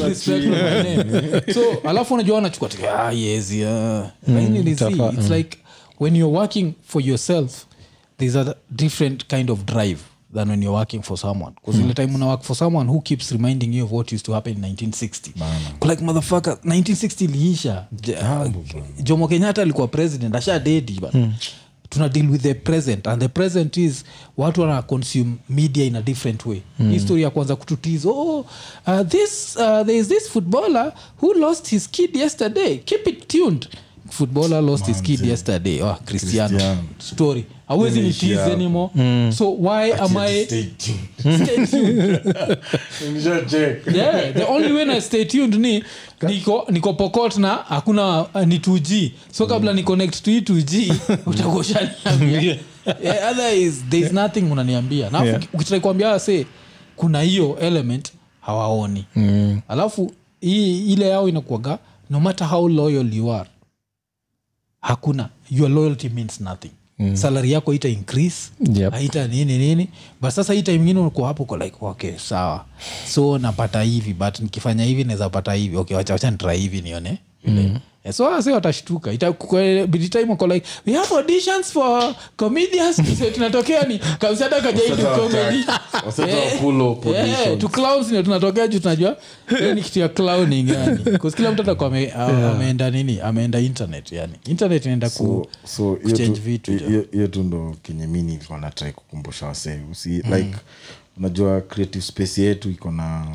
[0.08, 1.42] respect my name.
[1.54, 4.10] so alafu unajua wanachukua ah, yes, yeah.
[4.28, 4.84] Lakini ni see,
[5.18, 5.58] it's like
[6.00, 7.64] when you're working for yourself
[8.18, 9.98] there's a different kind of drive
[10.34, 11.52] than when you're working for someone.
[11.54, 14.32] Because ile time una work for someone who keeps reminding you of what used to
[14.32, 15.32] happen in 1960
[15.88, 17.84] like motherfucker 1960 liisha
[19.02, 21.14] jomo kenyatta alikuwa president asha dedi but
[21.90, 24.04] tuna deal with the present and the present is
[24.36, 26.62] watu wana consume media in a different way.
[26.78, 26.90] Mm.
[26.92, 28.40] history ya kwanza kututiza oh,
[28.86, 30.92] uh, this uh, there is this footballer
[31.22, 32.78] who lost his kid yesterday.
[32.78, 33.68] Keep it tuned.
[34.10, 35.82] Footballer lost his kid yesterday.
[35.82, 36.82] Oh, cristiano, Cristiano.
[36.98, 37.44] story
[37.74, 38.90] awezi ni tease anymore.
[38.94, 39.32] Mm.
[39.38, 41.08] so why am i Stay tuned.
[41.44, 42.20] stay tuned?
[43.96, 45.84] Yeah, the only way na stay tuned ni
[46.22, 50.94] niko, niko pokot na hakuna uh, ni 2g so kabla ni connect to hii 2g
[51.26, 52.58] utakoshaniambia
[53.02, 55.10] yeah, otherwise there is nothing unaniambia.
[55.10, 55.42] Na Yeah.
[55.54, 56.46] ukitrai kuambia se
[56.96, 59.04] kuna hiyo element hawaoni.
[59.16, 59.60] Mm.
[59.68, 61.78] alafu hii ile yao inakuaga
[62.10, 63.50] no matter how loyal you are
[64.80, 65.28] hakuna.
[65.50, 67.16] Your loyalty means nothing mm.
[67.16, 68.92] salari yako ita increase Yep.
[68.92, 69.88] haita nini nini
[70.20, 72.64] but sasa hii time ingine uko hapo uko like okay sawa
[73.08, 77.78] so napata hivi but nikifanya hivi naweza pata hivi okay wachawacha ntra hivi nione mm.
[78.12, 79.12] So wase watashtuka?
[79.12, 82.96] Ita- kwa- by the time uko like we have auditions for comedians?
[83.34, 86.06] Tunatokea ni kabisa kajaidi comedy attack.
[86.06, 86.50] Waseta wa
[87.14, 89.16] Eh, eh, clowns ndio tunatokea juu tunajua
[89.74, 90.98] ni kitu ya clowning yani.
[91.36, 94.32] Kila mtu atakuwa ame- ameenda nini ameenda internet yani.
[94.46, 99.46] Internet inaenda ku so kuchange vitu, hi- hiyo- tu ndo kenye mi nilikuwa natrai kukumbusha
[99.46, 100.54] wasee usi like
[101.16, 103.26] unajua creative space yetu iko na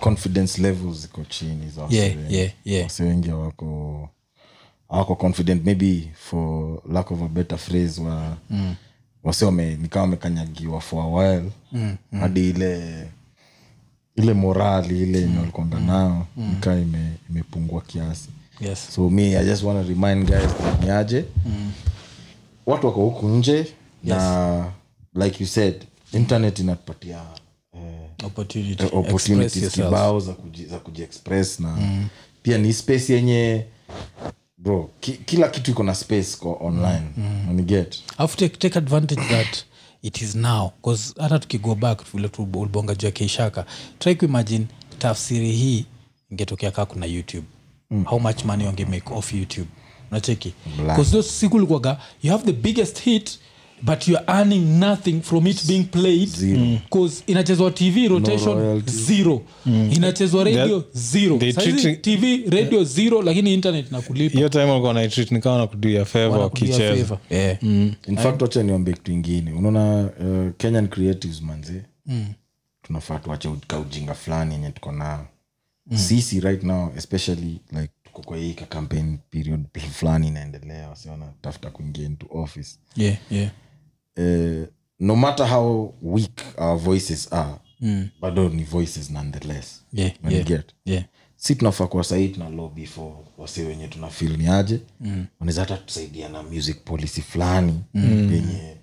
[0.00, 2.34] confidence levels ziko chini za wasi Yeah, wengi.
[2.36, 2.82] yeah, yeah.
[2.84, 4.08] Wasee wengi awako
[4.88, 8.74] awako confident maybe for lack of a better phrase wa mm.
[9.24, 12.20] wase wame nikawa wamekanyagiwa for a while mm, mm.
[12.20, 13.04] hadi ile
[14.16, 18.28] ile morali ile yenye walikwanga nayo nikaa ime, imepungua kiasi
[18.60, 21.24] yes so me i just wanna remind guys that ni aje
[22.66, 23.66] watu wako huku nje
[24.04, 24.72] na
[25.14, 25.74] like you said
[26.12, 27.20] internet inatupatia
[27.74, 29.88] eh, opportunity eh, Express opportunities yourself.
[29.88, 31.78] kibao za kuji- za kujiexpress na
[32.42, 33.64] pia ni space yenye
[34.58, 37.62] bro ki, kila kitu iko na space ko online mm.
[37.62, 39.64] get alafu take, take advantage that
[40.02, 43.66] it is now bcause hata tukigo back vile ulibonga juu ya keishaka
[43.98, 44.66] try kuimagine
[44.98, 45.86] tafsiri hii
[46.30, 47.46] ingetokea kaa kuna youtube
[47.90, 48.04] mm.
[48.04, 49.68] how much money wangemake off youtube
[50.10, 50.54] nacheki
[50.86, 53.38] bcause those siku likuaga you have the biggest hit
[53.82, 56.28] but youare earning nothing from it being played.
[56.88, 59.42] Bcause inachezwa tv rotation no zero.
[59.66, 61.38] Inachezwa radio zero.
[61.38, 61.52] they
[61.96, 66.96] tv radio zero lakini internet nakulipa hiyo time walikuwa naitreat nikawa nakuduia feva wakicheza.
[66.96, 67.18] favor.
[67.30, 67.62] Yeah.
[67.62, 69.52] in fact wacha niombe kitu ingine.
[69.52, 72.26] Unaona uh, kenyan creatives manze mm.
[72.82, 75.26] tunafaa tuache kaujinga fulani yenye tuko nao.
[75.90, 75.98] Mm.
[75.98, 79.64] sisi right now especially like tuko kwa hii ka campaign period
[79.98, 82.78] fulani inaendelea wasi wanatafuta kuingia into office.
[82.96, 83.50] Yeah, yeah.
[84.18, 84.66] Uh,
[85.00, 88.08] no matter how weak our voices are mm.
[88.20, 90.44] bado ni voices nonetheless Yeah, yeah.
[90.46, 91.04] get Yeah.
[91.36, 95.26] si tunafaa kuwa sahii tuna lobby for wase wenye tuna fil ni aje mm.
[95.40, 98.28] wanaweza hata tusaidia na music policy fulani mm.
[98.30, 98.76] penye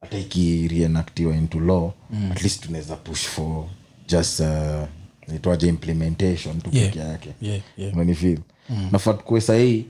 [0.00, 2.32] hata ikireenactiwa into law mm.
[2.32, 3.66] at least tunaweza push for
[4.08, 6.88] just uh, itwaje implementation tu Yeah.
[6.92, 7.94] peke yake Yeah, yeah.
[7.94, 8.38] manifil
[8.70, 8.88] mm.
[8.92, 9.84] nafaa tukue sahii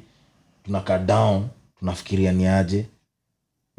[0.64, 2.86] tunakaa down tunafikiria ni aje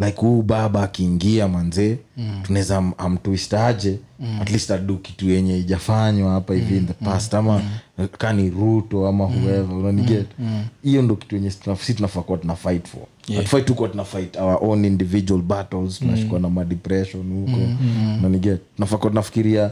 [0.06, 2.40] like huu baba akiingia manzee mm.
[2.44, 4.00] tunaweza am- amtwistaje?
[4.20, 4.42] Mm.
[4.42, 7.60] at least adu kitu yenye ijafanywa hapa hivi in the past ama
[7.98, 8.08] mm.
[8.18, 10.26] kani ruto ama whoever unaniget
[10.84, 13.02] hiyo ndo kitu yenye si tunafaa kuwa tuna fight for.
[13.28, 13.42] Yeah.
[13.42, 17.58] atufai tukuwa tuna fight our own individual battles tunashikwa na madepression huko.
[18.20, 19.72] Unaniget tunafaa kuwa tunafikiria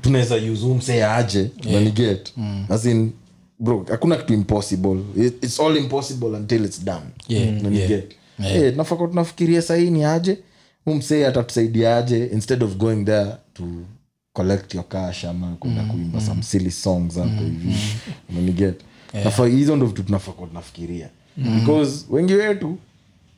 [0.00, 1.50] tunaweza yuzumse aje?
[1.68, 2.32] Unaniget
[2.68, 3.10] as in
[3.58, 4.96] bro hakuna kitu impossible.
[5.16, 7.06] It- it's all impossible until it's done.
[7.28, 8.12] Yeah, Unaniget?
[8.44, 10.38] Eh, tunafaa kuwa tunafikiria sahii ni aje?
[10.84, 12.26] Huu atatusaidiaje atatusaidia aje?
[12.26, 13.64] Instead of going there to
[14.32, 17.76] collect your cash ama kwenda kuimba some silly songs hapo hivi.
[18.30, 18.80] unaniget
[19.46, 21.08] hizo ndo vitu tunafaka tunafikiria.
[21.36, 22.78] Because wengi wetu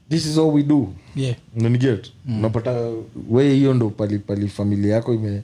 [0.08, 0.88] this is all we do.
[1.16, 1.36] Yeah.
[1.56, 2.90] unaniget unapata
[3.30, 5.42] we hiyo ndo pali pali familia yako ime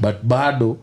[0.00, 0.76] but bado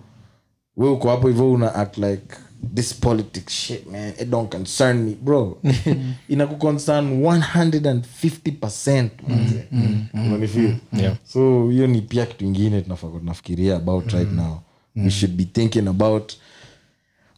[0.77, 2.35] we uko hapo hivyo una act like
[2.75, 5.57] this politics shit man it don't concern me bro.
[6.29, 9.67] Inakuconcern 150 manze
[10.13, 10.75] unanifeel
[11.33, 14.59] so hiyo ni pia kitu ingine tunafikiria about right now.
[14.95, 16.33] we should be thinking about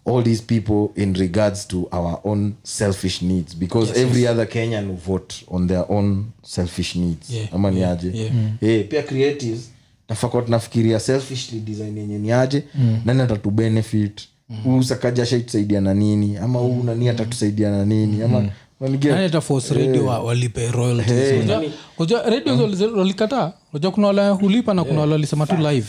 [0.06, 4.98] all these people in regards to our own selfish needs because every other kenyan will
[4.98, 7.30] vote on their own selfish needs.
[7.30, 8.12] Yeah, ama ni aje?
[8.14, 8.32] yeah.
[8.62, 9.70] Eh, pia creatives
[10.10, 12.64] nafakwa tunafikiria selfishly design yenye ni aje
[13.06, 14.22] nani atatubenefit
[14.64, 14.84] huu
[15.38, 16.38] itusaidia na nini?
[16.38, 18.24] Ama huu nani atatusaidia na nini?
[18.24, 18.44] Ama
[18.82, 19.16] Unajua-
[21.98, 25.88] unajua walikataa unajua kuna wale hulipa na kuna wale walisema tu live.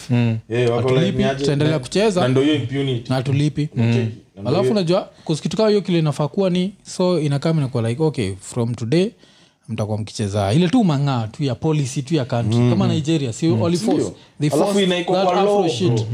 [0.49, 0.71] Eh,
[1.19, 1.41] ni aje?
[1.41, 2.21] tutaendelea kucheza.
[3.09, 3.69] na tulipi
[4.45, 5.09] alafu najua
[5.43, 9.11] kitu kama hiyo kile inafaa kuwa ni so inakaa inakuwa like okay from today
[9.69, 10.53] mtakuwa mkicheza.
[10.53, 12.71] Ile tu mang'aa tu ya policy tu ya country.
[12.71, 13.49] Kama nigeria si
[14.81, 16.07] inaekwa that afro shit.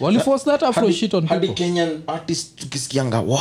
[0.00, 3.40] Waliforce that afro on hadi kenyan artist tukisikianga wa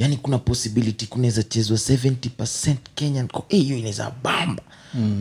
[0.00, 3.28] yani kuna possibility kunaweza chezwa 70 kenyan.
[3.48, 4.62] Hiyo inaweza bamba.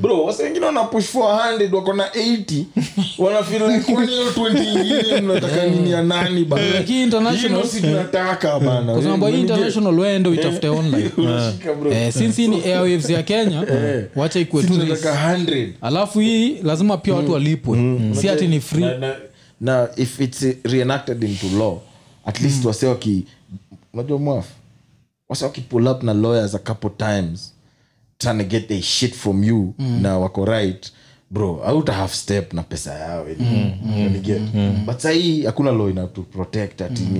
[0.01, 2.63] Bro wasa wengine wanapush 400 wako na 80
[3.23, 6.69] wanafeel like kwani hiyo 20 ingine mnataka nini ya nani bana?
[6.73, 8.93] Lakini international- Hii ndio si tunataka bana.
[8.93, 9.55] Kwa sababu hii Unanigea?
[9.55, 11.11] international wende uitafute online.
[11.91, 13.65] Eh, since hii ni airwaves ya kenya
[14.15, 14.73] wacha ikue tu
[15.81, 17.99] alafu hii lazima pia watu walipwe.
[18.21, 18.81] Si ati ni free.
[18.85, 19.15] na, na,
[19.61, 21.77] na if it's uh, reenacted into law
[22.25, 23.25] at least wase waki
[23.93, 24.45] unajua mwaf
[25.29, 27.53] wase wakipull up na lawyers a couple times
[28.17, 30.91] trying to get a shit from you na wako right.
[31.31, 33.25] Bro auta half step na pesa yao
[34.19, 34.41] get
[34.85, 37.19] but sahii hakuna law ina to protect ati ni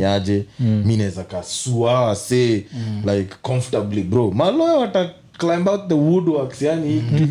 [0.59, 2.61] mi naweza kasua say
[3.05, 4.03] like comfortably.
[4.03, 7.27] Bro maloya wata climb out the woodworks yani hii kitu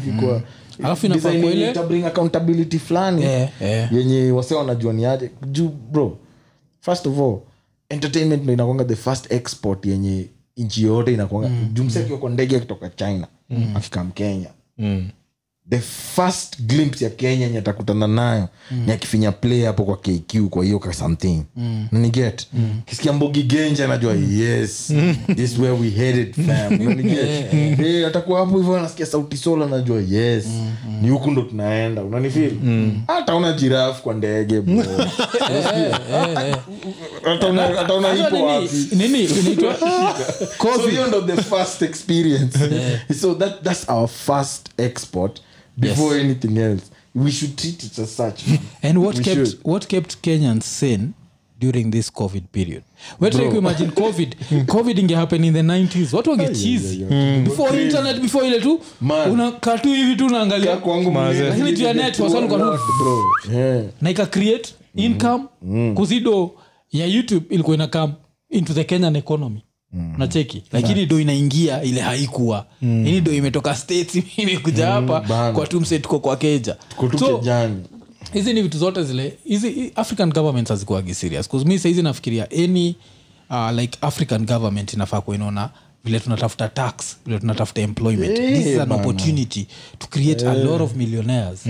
[0.82, 1.06] Alafu
[1.40, 3.92] kuwa ile- ita bring accountability fulani yeah, yeah.
[3.92, 5.30] yenye wase wanajua ni aje.
[5.50, 6.18] Juu bro
[6.80, 7.38] first of all
[7.88, 10.26] entertainment ndo inakwanga the first export yenye
[10.58, 11.68] nchi yote inakwanga mm.
[11.72, 13.76] juu mse akiwa kwa ndege akitoka china mm.
[13.76, 14.48] akikam kenya
[14.80, 15.08] Mm.
[15.70, 18.86] The first glimpse ya kenya atakutana nayo mm.
[18.86, 21.42] ni akifinya play hapo kwa kq kwa hiyo ka something.
[21.56, 21.88] Mm.
[21.92, 22.80] niget mm.
[22.86, 24.92] kisikia mbogi genja anajua yes
[25.36, 26.80] this is where we headed fam.
[26.80, 30.44] Unaniget eh atakuwa hapo hivyo anasikia sauti sola anajua yes.
[31.02, 32.52] Ni huku ndo tunaenda unanifeel?
[33.36, 34.84] Una jirafu kwa ndege bro.
[37.24, 37.68] Hata una
[38.16, 38.88] Sasa ipo wapi?
[38.92, 39.24] Nini?
[39.24, 39.76] Inaitwa
[40.58, 42.58] so ndo the first experience.
[43.20, 45.40] So that, that's our first export
[45.78, 46.82] before anything else
[47.14, 48.40] we should treat it as such.
[48.82, 49.58] And what We kept should.
[49.64, 51.08] what kept kenyans sane
[51.60, 52.82] during this covid period?
[53.20, 54.36] We try kuimagine covid
[54.66, 57.04] covid ingehappen in the 90s watu wangechizi
[57.44, 59.30] before internet before ile tu Man.
[59.30, 60.74] unakaa tu hivi tu unaangalia.
[60.74, 61.42] Kaa kwangu Maze.
[61.48, 63.24] Lakini juu ya net, wasa walikuwa tu- bro
[63.58, 63.84] yeah.
[64.00, 65.44] Na ika create income.
[65.94, 66.50] Kuzido
[66.92, 68.12] ya youtube ilikuwa inakam
[68.50, 72.66] into the kenyan economy nacheki lakini do inaingia ile haikuwa.
[72.82, 75.52] Ini do imetoka states imekuja hapa bana.
[75.52, 76.76] kwa tumse tuko kwa keja.
[77.18, 77.26] So,
[78.32, 81.54] hizi ni vitu zote zile hizi hi- african governments hazikuwagi serious.
[81.54, 82.94] Mi saizi nafikiria any
[83.50, 85.70] uh, like african government inafaa kuinaona
[86.04, 88.38] vile tunatafuta tax vile tunatafuta employment.
[88.38, 89.66] Hey, this is an opportunity
[89.98, 91.60] to create a lot of millionaires.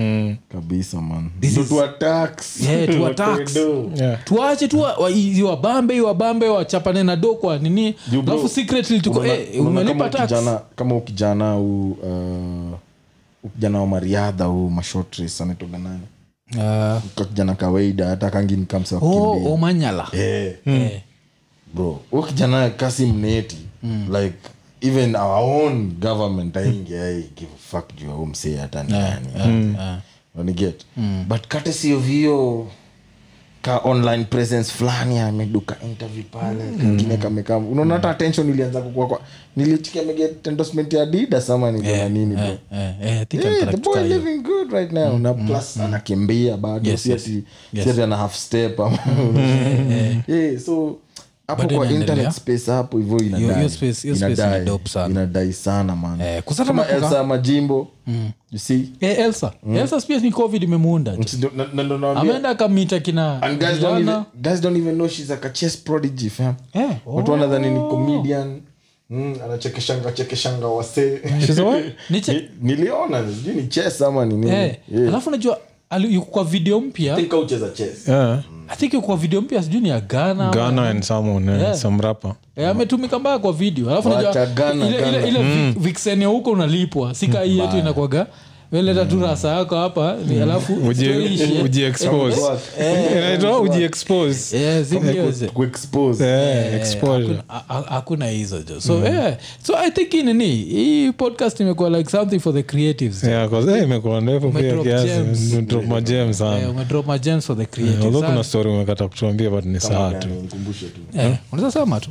[0.52, 1.30] Kabisa man.
[1.40, 2.60] This is- tuwa tax.
[2.60, 3.56] Yeah, tuwa tax.
[3.96, 4.24] Yeah.
[4.24, 7.94] tuache tu wa- wa- i- wabambe iwabambe wachapane na do kwa nini.
[8.26, 10.22] Alafu secretly tuko Unaona- eh, umelipa tax.
[10.28, 12.78] kijana, kama ukijana u uh,
[13.44, 16.00] ukijana wa mariadha huu mashort race anatoka nani
[16.56, 20.08] uh, kijana kawaida hata kangini kamsa oh, omanyala.
[20.12, 21.00] Eh, Eh,
[21.74, 23.56] bro huyo kijana kasi mneti
[24.22, 24.36] like
[24.80, 28.92] even our own government ainge ai give a fuck juu ya huyo msee hata ni
[28.92, 29.76] nani.
[29.80, 29.98] ah.
[30.34, 30.84] waniget
[31.28, 32.66] but courtesy of hiyo
[33.62, 37.56] ka online presence fulani ameduka interview pale kingine kamekaa.
[37.56, 39.20] Unaona hata attention ilianza kukua kwa
[39.56, 44.38] nilichikia ameget endorsement ya adidas ama ni yeah, nini yeah, yeah, Yeah, the boy living
[44.42, 45.18] good right now.
[45.18, 47.22] Na plus anakimbia bado Yes, si yes.
[47.22, 47.84] ati Yes.
[47.84, 48.98] si ati ana half step ama
[50.28, 50.96] yeah, so
[51.48, 54.60] hapo kwa internet space hapo hivyo Hiyo- hiyo inadai space- hiyo space Inadai.
[54.60, 55.08] ni dope sana.
[55.08, 56.42] inadai sana man.
[56.42, 57.88] Kusata kama nakuka- elsa majimbo
[58.52, 58.88] you see?
[59.00, 59.52] Eh, elsa.
[59.74, 61.36] Elsa pia ni covid imemuunda je.
[61.36, 62.22] Ndo- na- na- ndo nawaambia.
[62.30, 65.76] ameenda akamita kina and guys don't, even, guys don't even know she's like a chess
[65.78, 66.54] prodigy fam.
[66.72, 68.60] Eh, watu wanadhani ni comedian.
[69.10, 71.18] Mm, anachekeshanga chekeshanga wasee.
[71.46, 71.84] She's a what?
[72.10, 74.50] Ni che- Ni- niliona sijui ni chess ama ni nini.
[74.52, 74.76] Yeah.
[75.08, 75.67] alafu najua ali- yuko
[76.30, 77.14] kwa video mpya?
[78.08, 78.38] Yeah.
[78.68, 81.74] i think kwa video mpya sijui ni ya ghana Ghana and someone, eh, Yeah.
[81.76, 82.34] some rapper.
[82.56, 83.90] Eh, ametumika mbaya kwa video.
[83.90, 87.14] Alafu ile, ile, ile vi- vixen ya huko unalipwa.
[87.14, 88.26] Sika hii yetu inakwaga
[88.72, 90.72] weleta tu rasa yako hapa ni alafu.
[91.52, 91.62] Eh.
[92.80, 93.38] Eh,
[96.22, 96.74] Eh,
[98.26, 98.80] hizo jo.
[98.80, 99.36] So yeah.
[99.62, 103.24] so i think inini hii podcast imekuwa like something for the creatives.
[103.24, 104.74] Yeah, eh, imekuwa ndefu pia
[107.40, 107.66] Eh, for the
[108.30, 110.28] kuna story umekata kutuambia but ni saa tu.
[111.18, 112.10] eh, unaweza sema tu.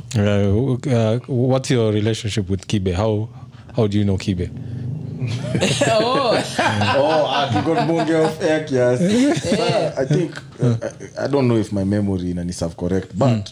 [1.28, 2.92] Uh, what's your relationship with kibe?
[2.92, 3.28] How,
[3.76, 4.50] how do you know kibe
[5.90, 6.36] Oh.
[6.96, 9.34] oh ah, off air kiasi.
[9.40, 10.76] Sasa, i think uh,
[11.20, 13.50] I, i don't know if my memory inani serve correct but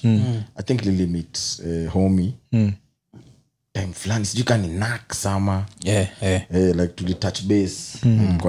[0.57, 2.35] i think lilimit uh, homie.
[3.73, 5.67] Time fulani sijui ka nak sama.
[5.85, 6.43] Yeah, yeah.
[6.51, 7.99] eh, like tulitouch base.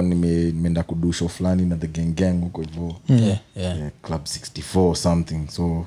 [0.02, 3.78] Nimeenda kudusho fulani na the gengeng huko hivo Yeah, yeah.
[3.78, 5.48] eh, club 64 something.
[5.50, 5.86] So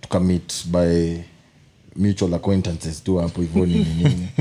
[0.00, 1.24] tukamit by
[1.96, 3.86] mutual acquaintances tu hapo hivo nini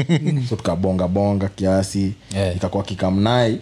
[0.07, 0.45] nini?
[0.49, 2.55] So tukabonga bonga kiasi Yeah.
[2.55, 3.61] ikakuwa kikamnai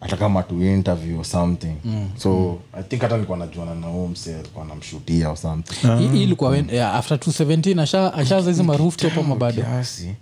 [0.00, 1.74] hata kama tu interview or something.
[2.16, 5.86] So i think hata nilikuwa najuana na huo mse alikuwa namshutia or something.
[5.98, 6.68] Hii- hii ilikuwa mm.
[6.72, 9.62] yeah, after 217 asha- ashaza hizi marooftop ama bado?
[9.62, 10.14] Kiasi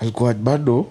[0.00, 0.86] alikuwa bado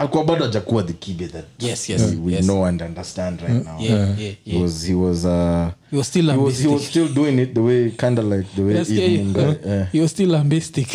[0.00, 2.44] alikuwa bado hajakuwa the kibe that Yes, yes, we, we yes.
[2.44, 4.62] know and understand right now Yeah, yeah, He yeah.
[4.62, 7.60] was he was uh He was still he was, he was still doing it the
[7.60, 9.54] way kind of like the way Yes, yeah, evening yeah.
[9.54, 9.86] guy, yeah.
[9.92, 10.88] He was still ambistic.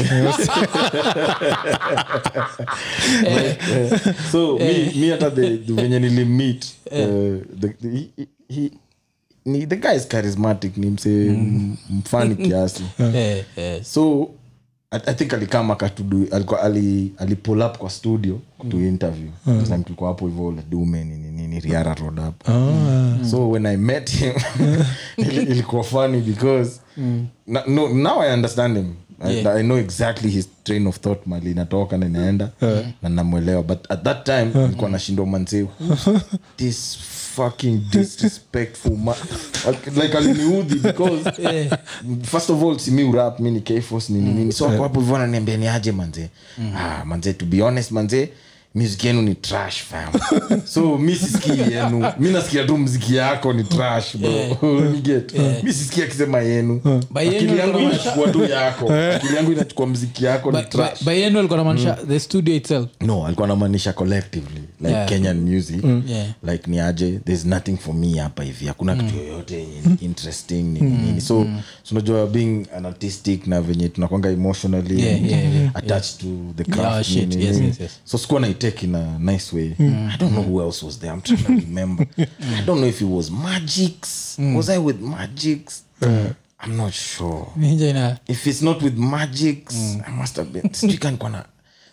[4.32, 6.97] so me me hata the the venye nilimmeet uh,
[7.60, 8.72] the, the, he, he- he,
[9.45, 11.78] ni, the guy is charismatic ni mse mm.
[11.89, 13.84] mfani kiasi Eh, eh.
[13.84, 14.30] so
[14.95, 16.27] I, i think alikama akatudu
[16.61, 19.29] ali, ali pull up kwa studio kutu interview.
[19.45, 19.63] Mm.
[19.63, 23.17] time tulikuwa hapo hivyo ledume nini nini riara road mm.
[23.31, 24.33] so when i met him
[25.17, 26.79] ili- ilikuwa funny because
[27.47, 28.93] na, no, now i understand him
[29.30, 29.55] Yeah.
[29.55, 32.49] I know exactly his train of thought mali inatoka na inaenda
[33.01, 33.63] na namwelewa.
[33.63, 35.66] But at that time ilikuwa nashindwa manzee.
[36.57, 36.97] This
[37.36, 39.16] fucking disrespectful ma
[39.95, 41.32] like aliniudhi because
[42.32, 44.51] first of all simi urap mi ni kfos nini nini.
[44.51, 46.30] So ako hapo hivyo ananiambia ni aje manze
[46.78, 48.30] ah, manzee to be honest manze
[48.76, 50.13] music yenu ni trash fam.
[50.65, 52.11] So mi sisikii yenu.
[52.19, 54.82] Mi nasikia tu mziki yako ni trash bro.
[54.91, 55.34] Ni get.
[55.63, 56.82] Mi sisikii akisema yenu.
[57.15, 58.93] Akili yangu inachukua tu yako.
[58.93, 62.89] Akili yangu inachukua mziki yako ni trash by- by yenu alikuwa anamaanisha the studio itself?
[63.01, 65.09] No alikuwa anamaanisha collectively like Yeah.
[65.09, 65.84] kenyan music.
[66.07, 66.28] Yeah.
[66.43, 68.65] like ni aje there's nothing for me hapa hivi.
[68.67, 69.80] Hakuna kitu yoyote yenye
[70.61, 71.05] ni mm.
[71.05, 71.21] nini.
[71.21, 71.61] So mm.
[71.91, 76.28] unajua being an artistic na venye tunakwanga emotionally Yeah, yeah, yeah, attached to
[76.63, 77.36] the Yeah, shit.
[77.36, 77.91] Yes, yes, yes.
[78.05, 79.76] so sikuwa naitake in a nice way.
[79.80, 82.05] I don't know who else was there i'm trying to remember.
[82.18, 87.47] I don't know if it was magics was i with magics i'm not sure.
[88.28, 91.45] If it's not with magics i must have been sijui ka nilikuwa na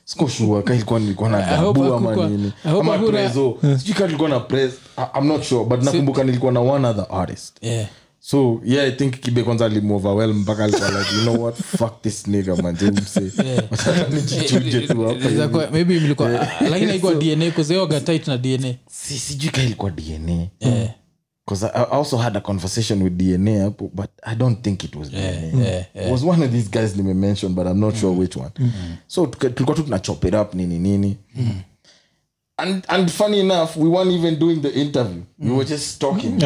[0.04, 0.64] siko sure
[1.00, 2.52] nilikuwa na gabu ama nini.
[2.64, 3.58] Ama prezo.
[3.78, 4.72] Sijui ka nilikuwa na pres
[5.18, 7.56] i'm not sure but nakumbuka nilikuwa na one other artist.
[7.60, 7.88] Yeah.
[8.24, 11.56] So yeah i think kibe kwanza alimuoverwhelm mpaka alikuwa like you know what?
[11.56, 12.76] Fuck this nigga man.
[14.12, 15.02] Mse tu
[15.38, 15.70] hapa.
[15.72, 16.30] Maybe mlikuwa
[16.70, 20.46] lakini haikuwa dna kuzeoga tight na dna si sijui ka ilikuwa dna
[21.46, 25.20] because I, also had a conversation with dna but i don't think it was dna
[25.20, 28.50] yeah, it was one of these guys nime mentioned, but i'm not sure which one.
[29.06, 31.16] So tuka- tulikuwa tu it up nini nini
[32.62, 35.22] and, and funny enough we weren't even doing the interview.
[35.38, 36.38] We were just talking.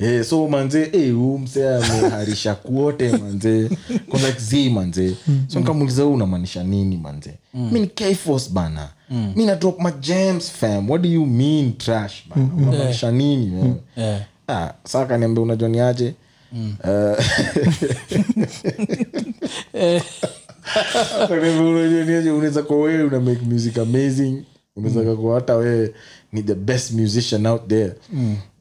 [0.00, 3.70] Eh, so manze eh, huu ameharisha kuote manze.
[4.12, 5.16] Like manze.
[5.48, 7.34] So nkamuliza huu unamaanisha nini manze?
[7.54, 8.88] Mi ni kfos bana.
[9.10, 10.90] Mi na drop my jams fam.
[10.90, 12.48] What do you mean trash bana?
[12.56, 13.74] Unamaanisha nini?
[13.96, 14.20] Yeah.
[14.48, 16.14] ah, saa kaniambia unajoniaje ni aje
[20.76, 24.42] Eh, akaniambia, "Unajua ni aje, unaweza kuwa wewe una make music amazing.
[24.76, 25.94] Unaweza kuwa hata wewe
[26.32, 27.92] ni the best musician out there.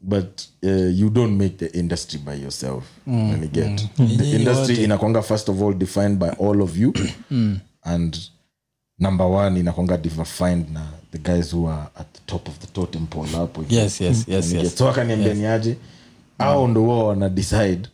[0.01, 2.83] But uh, you don't make the industry by yourself.
[3.07, 3.47] Mm.
[3.51, 3.87] get.
[4.17, 6.93] The industry inakwanga first of all defined by all of you.
[7.83, 8.17] And
[8.99, 10.81] number one inakwanga defined na
[11.11, 13.65] the guys who are at the top of the totem pole hapo.
[13.69, 14.75] Yes, yes, yes, yes.
[14.77, 15.75] so akaniambia ni aje
[16.39, 17.89] au ndo wao wana decide.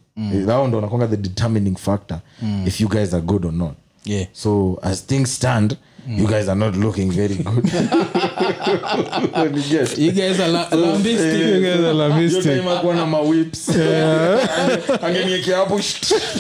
[0.52, 2.20] Au ndo wanakwanga the determining factor
[2.66, 3.74] if you guys are good or not
[4.06, 4.28] Yeah.
[4.34, 5.78] so as things stand
[6.18, 7.72] you guys are not looking very good
[9.98, 11.34] You guys are la- lambistic.
[11.34, 12.44] Eh, You guys are lambistic.
[12.44, 13.70] hiyo time hakuwa na mawips
[15.04, 15.80] angeniekea hapo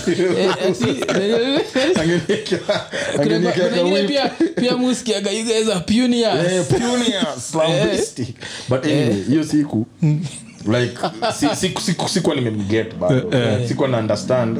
[0.07, 0.49] Eh,
[3.19, 6.51] angeniekea pia pia muskiaga you guys are pioneers.
[6.51, 8.35] Eh, pioneers, lambistic.
[8.69, 9.85] but anyway hiyo siku
[10.67, 10.97] like
[11.39, 13.31] si- siku- siku- sikuwa nimemget bado.
[13.67, 14.57] Sikuwa na understand.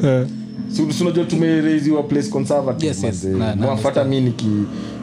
[0.76, 3.24] Si- si tumereiziwa place conservative Yes, yes.
[3.24, 4.46] Na- na mwafata mi niki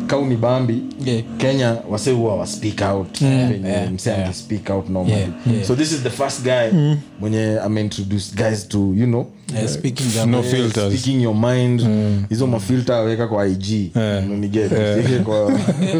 [0.07, 1.23] kauni bambi Yeah.
[1.37, 3.21] kenya wase huwa wa speak out.
[3.21, 4.33] Yeah, mse yeah.
[4.33, 5.17] speak out normally.
[5.19, 5.65] Yeah, yeah.
[5.67, 9.25] so this is the first guy mwenye ameintroduce guys to you know
[9.57, 10.93] Eh, speaking of- No Eh, filters.
[10.93, 11.85] speaking your mind.
[12.29, 13.91] Hizo mafilta weka kwa ig?
[13.95, 15.51] Usiweke kwa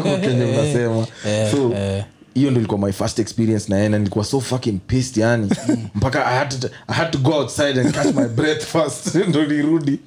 [0.02, 1.06] kwa kenye unasema.
[1.50, 1.72] So
[2.38, 5.50] hiyo ndo ilikuwa my first experience na yeye na nilikuwa so fucking pissed yani.
[5.94, 9.46] Mpaka I had, to, i had to go outside and catch my breath first ndo
[9.46, 9.98] nirudi.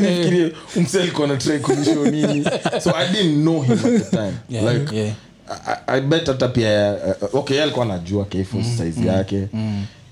[0.00, 2.44] Nifikirie umse alikuwa na try kunisho nini.
[2.82, 4.32] So i didn't know him at the time.
[4.50, 5.14] Yeah, like yeah.
[5.66, 6.96] I, I bet hata pia
[7.32, 9.48] uh, okay alikuwa anajua kfo size yake.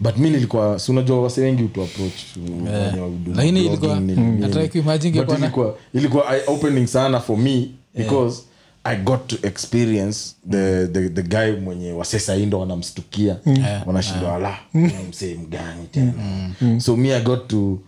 [0.00, 3.38] but mi nilikuwa si unajua wase wengi utu approach uh, blogging,
[5.94, 8.42] ilikuwa- opening sana for me because
[8.84, 13.36] i got to experience the, the, the guy mwenye wasesa indo wanamstukia.
[13.86, 14.58] Wanashindwa ala
[15.08, 16.12] msee mgani tena.
[16.80, 17.78] So me i got to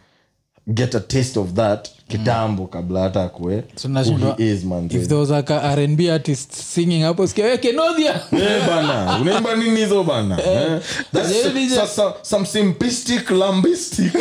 [0.67, 4.85] get a taste of that kitambo kabla hata akue So who nashindwa, he is man
[4.93, 8.21] if there was like a rnb artist singing hapo sikia "Hey, Kenodia!"
[8.67, 10.39] Bana unaimba nini hizo bana?
[10.45, 10.81] Eh,
[11.13, 11.75] that's DJ.
[11.75, 14.15] so- so- some simplistic lambistic.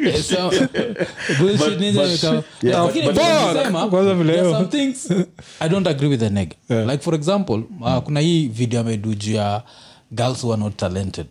[0.00, 0.50] Eh, so-
[1.38, 4.56] bullshit But- ninja but- imeka- yeah, Lakini but- vile Kwanza vile there are yo.
[4.58, 5.10] some things
[5.60, 6.52] i don't agree with the neg.
[6.68, 9.14] Like for example uh, kuna hii video amedu
[10.10, 11.26] girls who are not talented.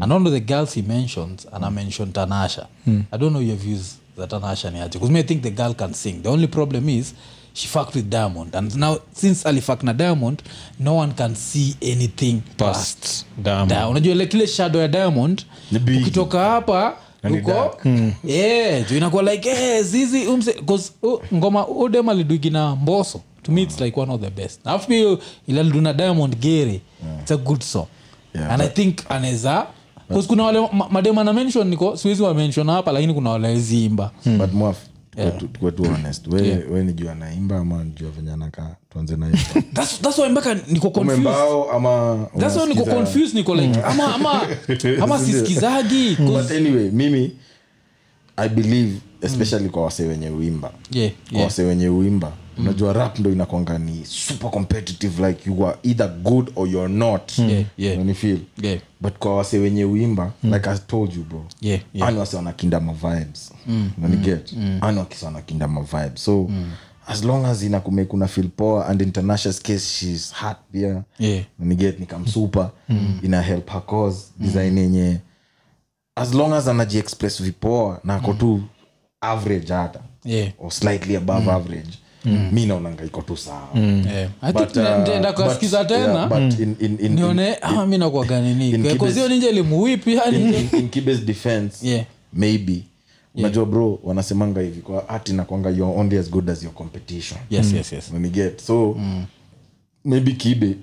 [0.00, 2.66] And one of the girls he mentions and i mentioned tanasha.
[2.86, 5.92] I don't know your views that tanasha ni because me i think the girl can
[5.94, 6.22] sing.
[6.22, 7.14] The only problem is
[7.54, 8.54] she fucked with diamond.
[8.54, 10.42] And now since alifak na diamond
[10.78, 13.70] no one can see anything past past Diamond.
[13.70, 15.44] Da- unajua ile kile shadow ya diamond
[16.02, 16.96] ukitoka hapa
[17.40, 17.76] uko
[18.24, 23.52] yeah, juu inakuwa like hey, zizi umse cause uh, ngoma udem alidugi na mboso to
[23.52, 24.60] me it's like one of the best.
[24.64, 25.16] Alafu pia
[25.48, 26.80] ile diamond gere
[27.20, 27.86] it's a good song.
[28.34, 29.66] Yeah, and i think anaweza
[30.08, 33.84] cause kuna wale ma- ana mention niko siwezi wa mention hapa lakini kuna wale hawezi
[33.84, 34.76] imba but mwaf
[35.38, 36.26] tukwe tu honest.
[36.26, 38.76] We, we ni juu ama juu venye anakaa?
[38.90, 39.30] Tuanze na
[39.74, 41.20] that's, that's why mpaka niko confused.
[41.20, 44.42] umembao ama that's why niko confused niko like ama ama
[45.02, 47.32] ama sisikizagi but anyway mimi
[48.36, 48.92] i believe
[49.22, 54.04] especially kwa wase wenye uimba yeah, kwa wase wenye uimba unajua rap ndo inakwanga ni
[54.06, 57.38] super competitive like you are either good or you're not.
[57.38, 57.94] Yeah, yeah.
[57.96, 58.78] unanifeel Yeah.
[59.00, 61.46] but kwa wase wenye uimba like i told you bro.
[61.60, 62.08] Yeah, yeah.
[62.08, 63.52] ani wase wanakinda mavibes
[63.98, 66.50] unaniget ani wakisa wanakinda mavibes so
[67.06, 71.44] as long as inakumake una feel poa and in case she's hot pia Yeah.
[71.58, 72.70] niget nikamsupa
[73.22, 75.18] ina help her cause design yenye.
[76.16, 78.62] As long as anajiexpress vipoa nako ako tu
[79.20, 80.00] average hata.
[80.24, 80.52] Yeah.
[80.58, 81.98] or slightly above average
[82.52, 83.68] mi naonanga iko tu sawa.
[83.74, 84.30] Yeah.
[84.42, 84.52] I
[84.92, 85.32] uh, nitaenda
[85.84, 86.12] tena?
[86.12, 90.16] yeah, but in- in- in- nione ama mi nakwaga in nini Kibes- kozio ninje limuwipi
[91.82, 92.04] Yeah.
[92.32, 92.82] maybe.
[93.34, 97.40] Unajua bro wanasemanga hivi kwa art inakwanga youare only as good as your competition.
[97.50, 98.10] Yes yes yes.
[98.28, 98.60] Get?
[98.60, 98.96] So
[100.04, 100.76] maybe kibe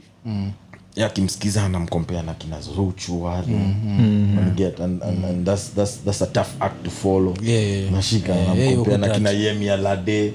[0.95, 3.47] yakimsikiza anamkompea na kina zuchu wale.
[3.47, 4.79] Unaniget?
[4.79, 7.33] and, and, and that's, that's, that's a tough act to follow.
[7.41, 7.91] Yeah, yeah, yeah.
[7.91, 9.41] nashika Yeah, yeah, anamkompea na kina touch.
[9.41, 10.31] yemi alade.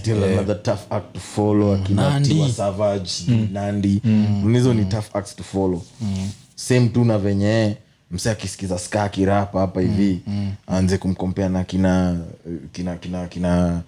[0.00, 1.74] Still another tough act to follow.
[1.74, 2.28] Akina Nandi.
[2.34, 3.10] tiwa savage
[3.52, 4.02] nandi.
[4.52, 5.82] Hizo ni tough acts to follow.
[6.54, 7.76] Same tu na venye
[8.10, 10.20] mse akisikiza ska kirapa hapa hivi
[10.68, 12.16] aanze kumkompea na kina
[12.72, 13.80] kina kina kina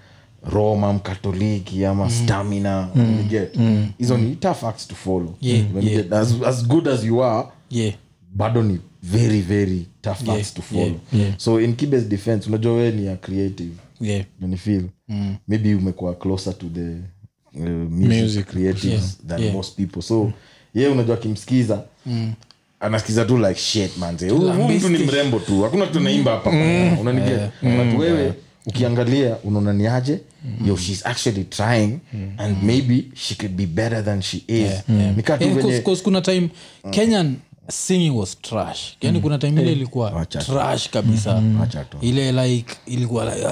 [0.42, 2.88] roma mkatoliki ama stamina.
[2.94, 3.58] Unaniget?
[3.98, 5.34] hizo ni tough acts to follow.
[5.40, 6.12] Yeah, Unaniget?
[6.12, 7.94] as, as good as you are yeah.
[8.34, 10.84] bado ni very very tough Yeah, acts to follow.
[10.86, 11.34] yeah, yeah.
[11.38, 13.72] so in kibes defense unajua wee ni a creative.
[14.00, 14.24] Yeah.
[14.40, 15.36] Nanifeel mm.
[15.48, 16.90] maybe umekuwa closer to the
[17.60, 18.46] uh, music, Music.
[18.46, 19.54] creatives Yeah, than yeah.
[19.54, 20.02] most people.
[20.02, 20.32] So
[20.74, 22.32] ye unajua akimsikiza mm.
[22.80, 26.50] anasikiza tu like shit manze mtu ni mrembo tu hakuna kitu naimba hapa
[27.00, 27.40] unaniget?
[27.62, 28.34] But wewe
[28.74, 30.20] ukiangalia unaona ni aje
[30.66, 31.98] yo she's actually trying
[32.38, 34.70] and maybe she could be better than she is.
[35.16, 36.48] Nikaa tu Yeah, venye 'cause- kuna time
[36.90, 37.34] kenyan
[37.68, 38.96] singing was trash.
[39.00, 41.40] Yani kuna time ile ilikuwa Wacha trash kabisa.
[41.40, 41.66] Mm.
[42.00, 43.46] ile like ilikuwa like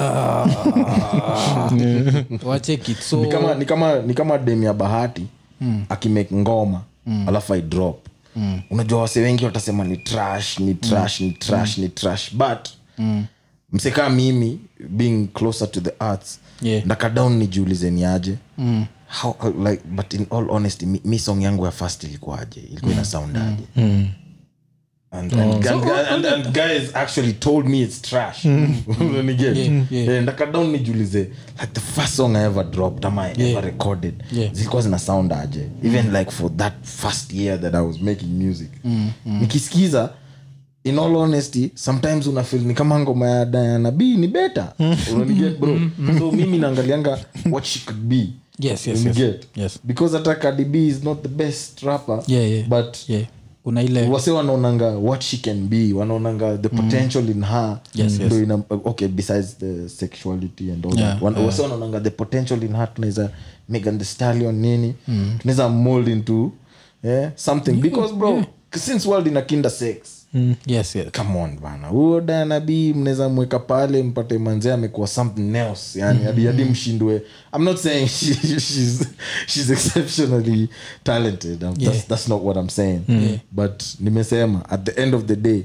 [2.48, 5.22] wachekit so ni kama ni kama ni kama dem ya bahati
[5.60, 5.84] mm.
[5.88, 7.28] akimake ngoma mm.
[7.28, 8.06] alafu aidrop
[8.36, 8.60] mm.
[8.70, 12.34] unajua wase wengi watasema ni trash ni trash ni trash ni trash.
[12.34, 13.24] But mm.
[13.72, 14.58] Msekaa mimi
[14.88, 16.84] being closer to the arts Yeah.
[16.84, 18.34] ndakadown nijiulize ni aje?
[18.58, 18.84] Mm.
[19.22, 22.92] How, how, like, but in all honesty mi, mi song yangu ya fast ilikuwaje ilikuwa
[22.92, 23.62] ina sound aje?
[25.10, 28.44] And, and, and, and, and guys actually told me it's trash?
[28.44, 30.08] Yeah, yeah.
[30.08, 31.18] Eh, ndakadown nijulize
[31.60, 34.52] like the first song i ever dropped ama i ever recorded Yeah.
[34.54, 35.68] zilikuwa zina sound aje?
[35.84, 38.68] Even like for that first year that i was making music.
[39.24, 40.10] Nikisikiza
[40.88, 44.72] in all honesty sometimes unafil ni kama ngoma ya diana b ni beta
[45.14, 45.80] unaniget bro?
[46.18, 47.18] So mimi naangalianga
[47.50, 48.28] what she could be.
[48.60, 49.00] Yes, yes, yes.
[49.16, 49.46] Unaniget?
[49.56, 49.78] Yes.
[49.84, 52.68] because hata kadib is not the best rapper Yeah, yeah.
[52.68, 53.22] but yeah.
[53.64, 57.78] Kuna ile wase wanaonanga what she can be wanaonanga the potential in her.
[57.94, 58.32] Yes, yes.
[58.32, 61.22] ina, okay besides the sexuality and all Yeah, that.
[61.22, 63.30] Wan- wase wanaonanga the potential in her tunaweza
[63.68, 64.94] megan the stallion nini.
[65.38, 66.52] Tunaweza mold into
[67.04, 67.72] yeah, something.
[67.72, 68.44] Because bro
[68.76, 71.06] since world inakinda sex mm, yes yes.
[71.12, 71.88] Come on bana.
[71.88, 75.98] Huo Diana B mnaweza mweka pale mpate manzee amekuwa something else.
[76.00, 77.22] Yani hadi mshindwe.
[77.56, 79.06] I'm not saying she, she's,
[79.46, 80.68] she's exceptionally
[81.04, 81.62] talented.
[81.64, 81.92] Um, Yeah.
[81.92, 83.00] that's, that's not what i'm saying.
[83.52, 85.62] But nimesema at the end of the day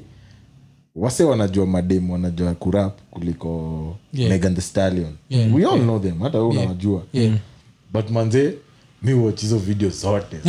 [0.96, 4.30] wase wanajua mademu wanajua kurap kuliko Yeah.
[4.32, 5.12] megan the stallion.
[5.30, 5.56] Yeah.
[5.56, 7.04] we all know them hata we unawajua.
[7.14, 7.36] Yeah.
[7.94, 8.54] but manzee
[9.04, 10.38] mi watch hizo video zote.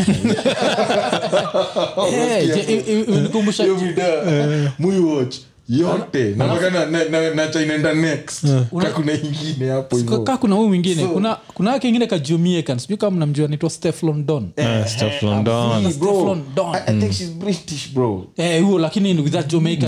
[4.26, 5.36] Eh, mui watch
[5.68, 6.34] yote.
[6.36, 8.44] Na mpaka na- na- na- nacha inaenda next.
[8.82, 11.06] Ka kuna ingine hapo ka kuna huyu mwingine.
[11.06, 14.50] Kuna kuna wake ingine kajumiekan sijui kama mnamjua naitwa steflon don
[14.86, 15.82] Steph London.
[15.82, 16.74] Bro, Steflon Don.
[16.74, 18.26] I, I think she's british bro.
[18.36, 19.86] Eh, huo lakini with that Jamaica.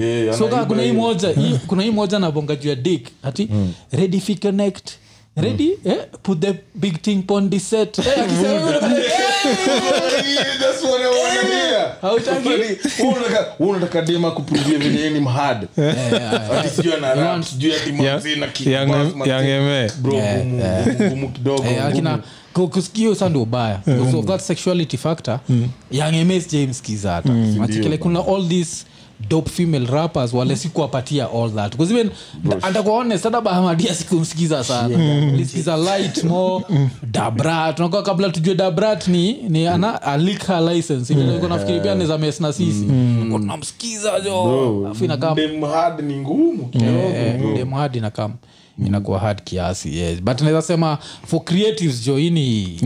[0.00, 1.34] Yeah, so kaa kuna hii moja
[1.66, 3.48] kuna hii moja nabonga juu ya dik ati
[3.92, 4.90] ready fi connect
[5.36, 5.72] ready?
[5.84, 7.98] Eh, put the big thing pon diset
[13.58, 15.68] unataka- dema kupruvia venye mhad
[16.58, 19.30] ati sijui ana rap, want- sijui ati manzi na kick Young- bars, manzi.
[19.30, 19.90] Young M.A.
[20.02, 22.22] Bro, ngumu, ngumu, ngumu kidogo Eh, akina ngumu.
[22.52, 23.80] ku- kusikia sa ndio ubaya.
[24.18, 25.38] Of that sexuality factor
[26.24, 27.32] ms james kiza hata.
[27.64, 28.84] Achikile kuna all these
[29.28, 31.72] dope female rappers wale sikuwapatia all that.
[31.72, 32.10] Because even
[32.62, 34.96] atakuwa honest hata bahamadia sikumsikiza sana.
[35.36, 36.64] Lisikiza light more.
[37.12, 41.12] Dabrat tunakuwa kabla tujue dabrat ni, ni ana alik license.
[41.12, 42.84] Ile niko nafikiri pia neza mes na sisi.
[43.30, 44.88] Tunamsikiza jo.
[44.90, 47.08] Afu inakaa dem hard ni ngumu kidogo,
[47.38, 47.54] bro.
[47.56, 48.32] demhad inakam
[48.86, 50.22] inakuwa hard kiasi yes.
[50.22, 52.16] but naweza sema for creatives jo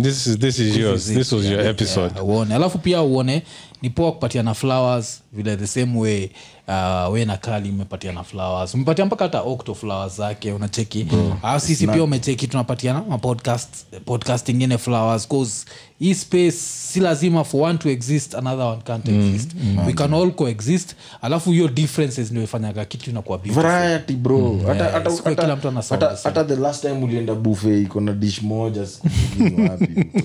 [0.02, 1.06] This is this is yours.
[1.06, 2.12] This was your episode.
[2.14, 2.54] Yeah, uone.
[2.54, 3.42] Alafu pia uone
[3.82, 6.30] ni poa kupatiana flowers vile the same way
[6.68, 8.74] uh, we na kali mmepatiana flowers.
[8.74, 11.06] Umepatia mpaka hata octo flowers zake unacheki.
[11.42, 15.66] Au sisi pia umecheki tunapatiana mapodcast podcast ingine flowers cause
[15.98, 16.52] hii space
[16.92, 19.50] si lazima for one to exist another one can't exist.
[19.86, 24.60] we can all coexist alafu hiyo differences ndio ifanyaga kitu inakuwa variety bro.
[24.66, 28.00] Hata, hata, hata, kila mtu ana hata, the hata the last time ulienda buffet iko
[28.00, 28.82] na dish moja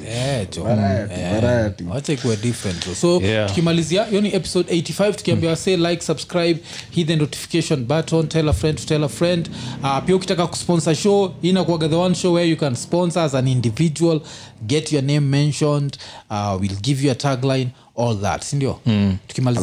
[0.08, 0.64] Eh, jo.
[0.64, 1.84] variety, variety.
[1.84, 3.48] wacha ikuwe different so, so Yeah.
[3.50, 6.60] tukimalizia hiyo ni episode 85 tukiambia say like subscribe
[6.92, 9.50] hit the notification button tell a friend to tell a friend.
[9.84, 13.36] Uh, pia ukitaka kusponsor show hii inakuwaga the one show where you can sponsor as
[13.36, 14.22] an individual
[14.68, 15.98] get your name mentioned
[16.30, 19.18] uh, we'll give you a tagline all that sindio mm.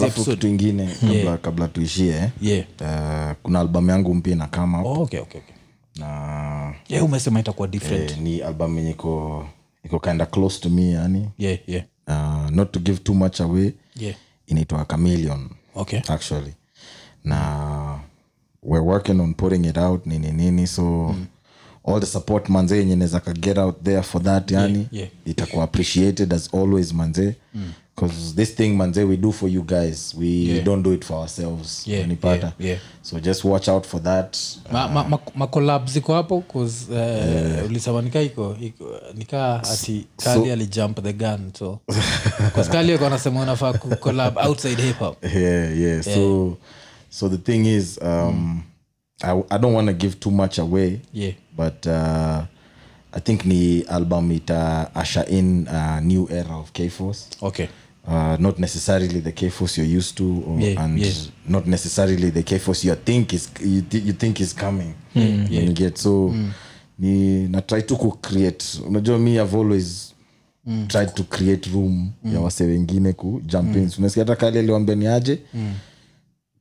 [0.05, 2.65] episode ingine kabla, kabla tuishie yeah.
[2.81, 5.55] uh, kuna albamu yangu mpya na kama oh, okay, okay, okay.
[5.97, 9.47] na yeah, umesema itakuwa different eh, ni album yenye iko
[9.85, 13.73] iko kinda close to me yani yeah, yeah, uh, not to give too much away
[13.97, 14.15] yeah.
[14.47, 16.55] inaitwa chameleon okay actually
[17.25, 18.01] na
[18.63, 21.27] we're working on putting it out nini nini so mm.
[21.85, 25.09] All the support manze yenye naweza ka get out there for that yani yeah.
[25.27, 27.35] itakuwa appreciated as always manze.
[27.97, 30.65] Because this thing manze we do for you guys we Yeah.
[30.65, 32.47] don't do it for ourselves Yeah, Unanipata?
[32.59, 32.79] yeah, yeah.
[33.03, 34.37] so just watch out for that.
[34.73, 38.57] Ma, ma, ma, ziko hapo 'cause, uh, ulisema nika iko,
[39.15, 41.79] nikaa ati kali alijump the gun so.
[42.55, 45.25] 'cause kali alikuwa anasema unafaa kucolab outside hip hop.
[45.25, 46.57] Yeah yeah so
[47.11, 48.63] so the thing is um
[49.23, 51.01] I, I don't want to give too much away.
[51.15, 52.43] Yeah but uh,
[53.13, 57.29] i think ni album ita usher in a new era of k-force.
[57.43, 57.69] Okay.
[58.09, 61.13] Uh, not necessarily the k-force you're used to or, Yeah, and yeah.
[61.49, 64.95] not necessarily the k-force you think is you, th- you think is coming.
[65.15, 66.35] When you get so
[66.99, 70.15] ni na try to create unajua me i've always
[70.89, 73.91] tried to create room ya wase wengine ku jump in.
[73.99, 75.39] Unasikia hata kali aliwambia ni aje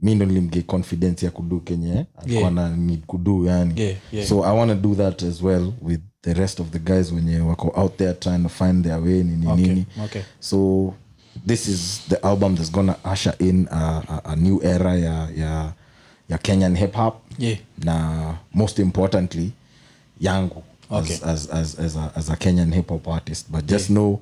[0.02, 2.52] mi ndo nilimge confidence ya kudu kenye alikuwa Yeah.
[2.54, 4.28] na need kudu yani Yeah, yeah.
[4.28, 7.40] so i want to do that as well with the rest of the guys wenye
[7.40, 10.22] wako out there trying to find their way nini Okay, nini okay.
[10.40, 10.94] so
[11.48, 15.74] this is the album that's gonna usher in a, a, a new era ya, ya,
[16.30, 17.58] ya kenyan hip hop Yeah.
[17.84, 19.52] na most importantly
[20.20, 21.16] yangu Okay.
[21.16, 24.20] as, as, as, as, a, as a kenyan hip hop artist but just know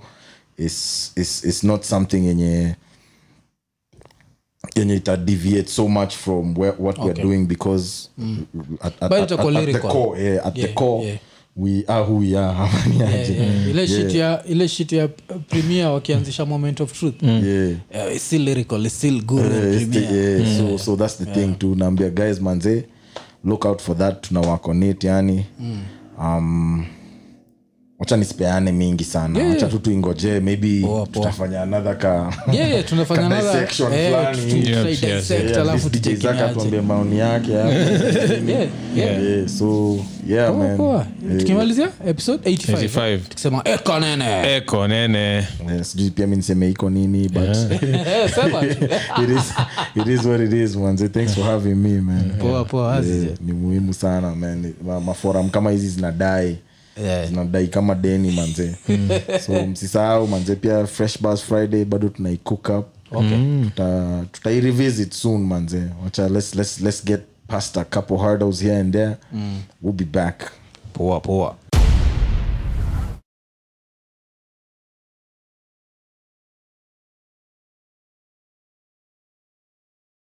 [0.57, 2.75] it's, it's, it's not something yenye
[4.79, 7.07] yenye itadiviate so much from where, what okay.
[7.09, 8.09] weare doing because
[8.81, 11.17] at, at, at, at, at the core, yeah, at the core yeah.
[11.55, 13.33] we are who we are hamaniaje.
[13.33, 13.69] Yeah, yeah.
[13.69, 15.07] ile shit ya ile shit ya
[15.49, 17.71] premier wakianzisha moment of truth yeah.
[17.91, 20.37] Uh, it's still lyrical it's still good uh, it's the- yeah.
[20.47, 22.83] yeah, so, so that's the thing tu naambia guys manze
[23.45, 25.45] look out for that tuna work on it yani
[26.19, 26.85] um,
[27.99, 31.07] wacha nisipeane mingi sana Yeah, wacha tu tuingoje maybe Poa, poa.
[31.07, 33.61] tutafanya another ka yeah, tunafanya another-
[33.93, 34.69] eh, fulani.
[34.69, 35.89] Yes, yes, alafu
[36.53, 37.69] tuambie maoni yake hapo.
[38.47, 39.23] Yeah, yeah.
[39.23, 41.05] yeah, so yeah Poa, man poa.
[41.39, 43.19] tukimalizia episode 85 85.
[43.29, 45.19] tukisema eko nene Eko nene.
[45.19, 45.47] Yeah,
[45.83, 47.53] sijui pia mi niseme iko nini but
[48.35, 49.53] sema it, is,
[49.95, 53.53] it is what it is manze thanks for having me man poa poa Yeah, ni
[53.53, 56.57] muhimu sana man Ma- maforum kama hizi zinadai
[57.03, 57.27] Yeah.
[57.27, 58.75] zinadai kama deni manze.
[59.45, 63.63] So msisahau manze pia fresh bus friday bado tunaikook up Okay.
[63.63, 65.83] tuta, tutairevisit soon manze.
[66.03, 69.17] Wacha let's, let's, let's get past a couple hurdles here and there.
[69.81, 70.51] We'll be back.
[70.93, 71.55] Poa poa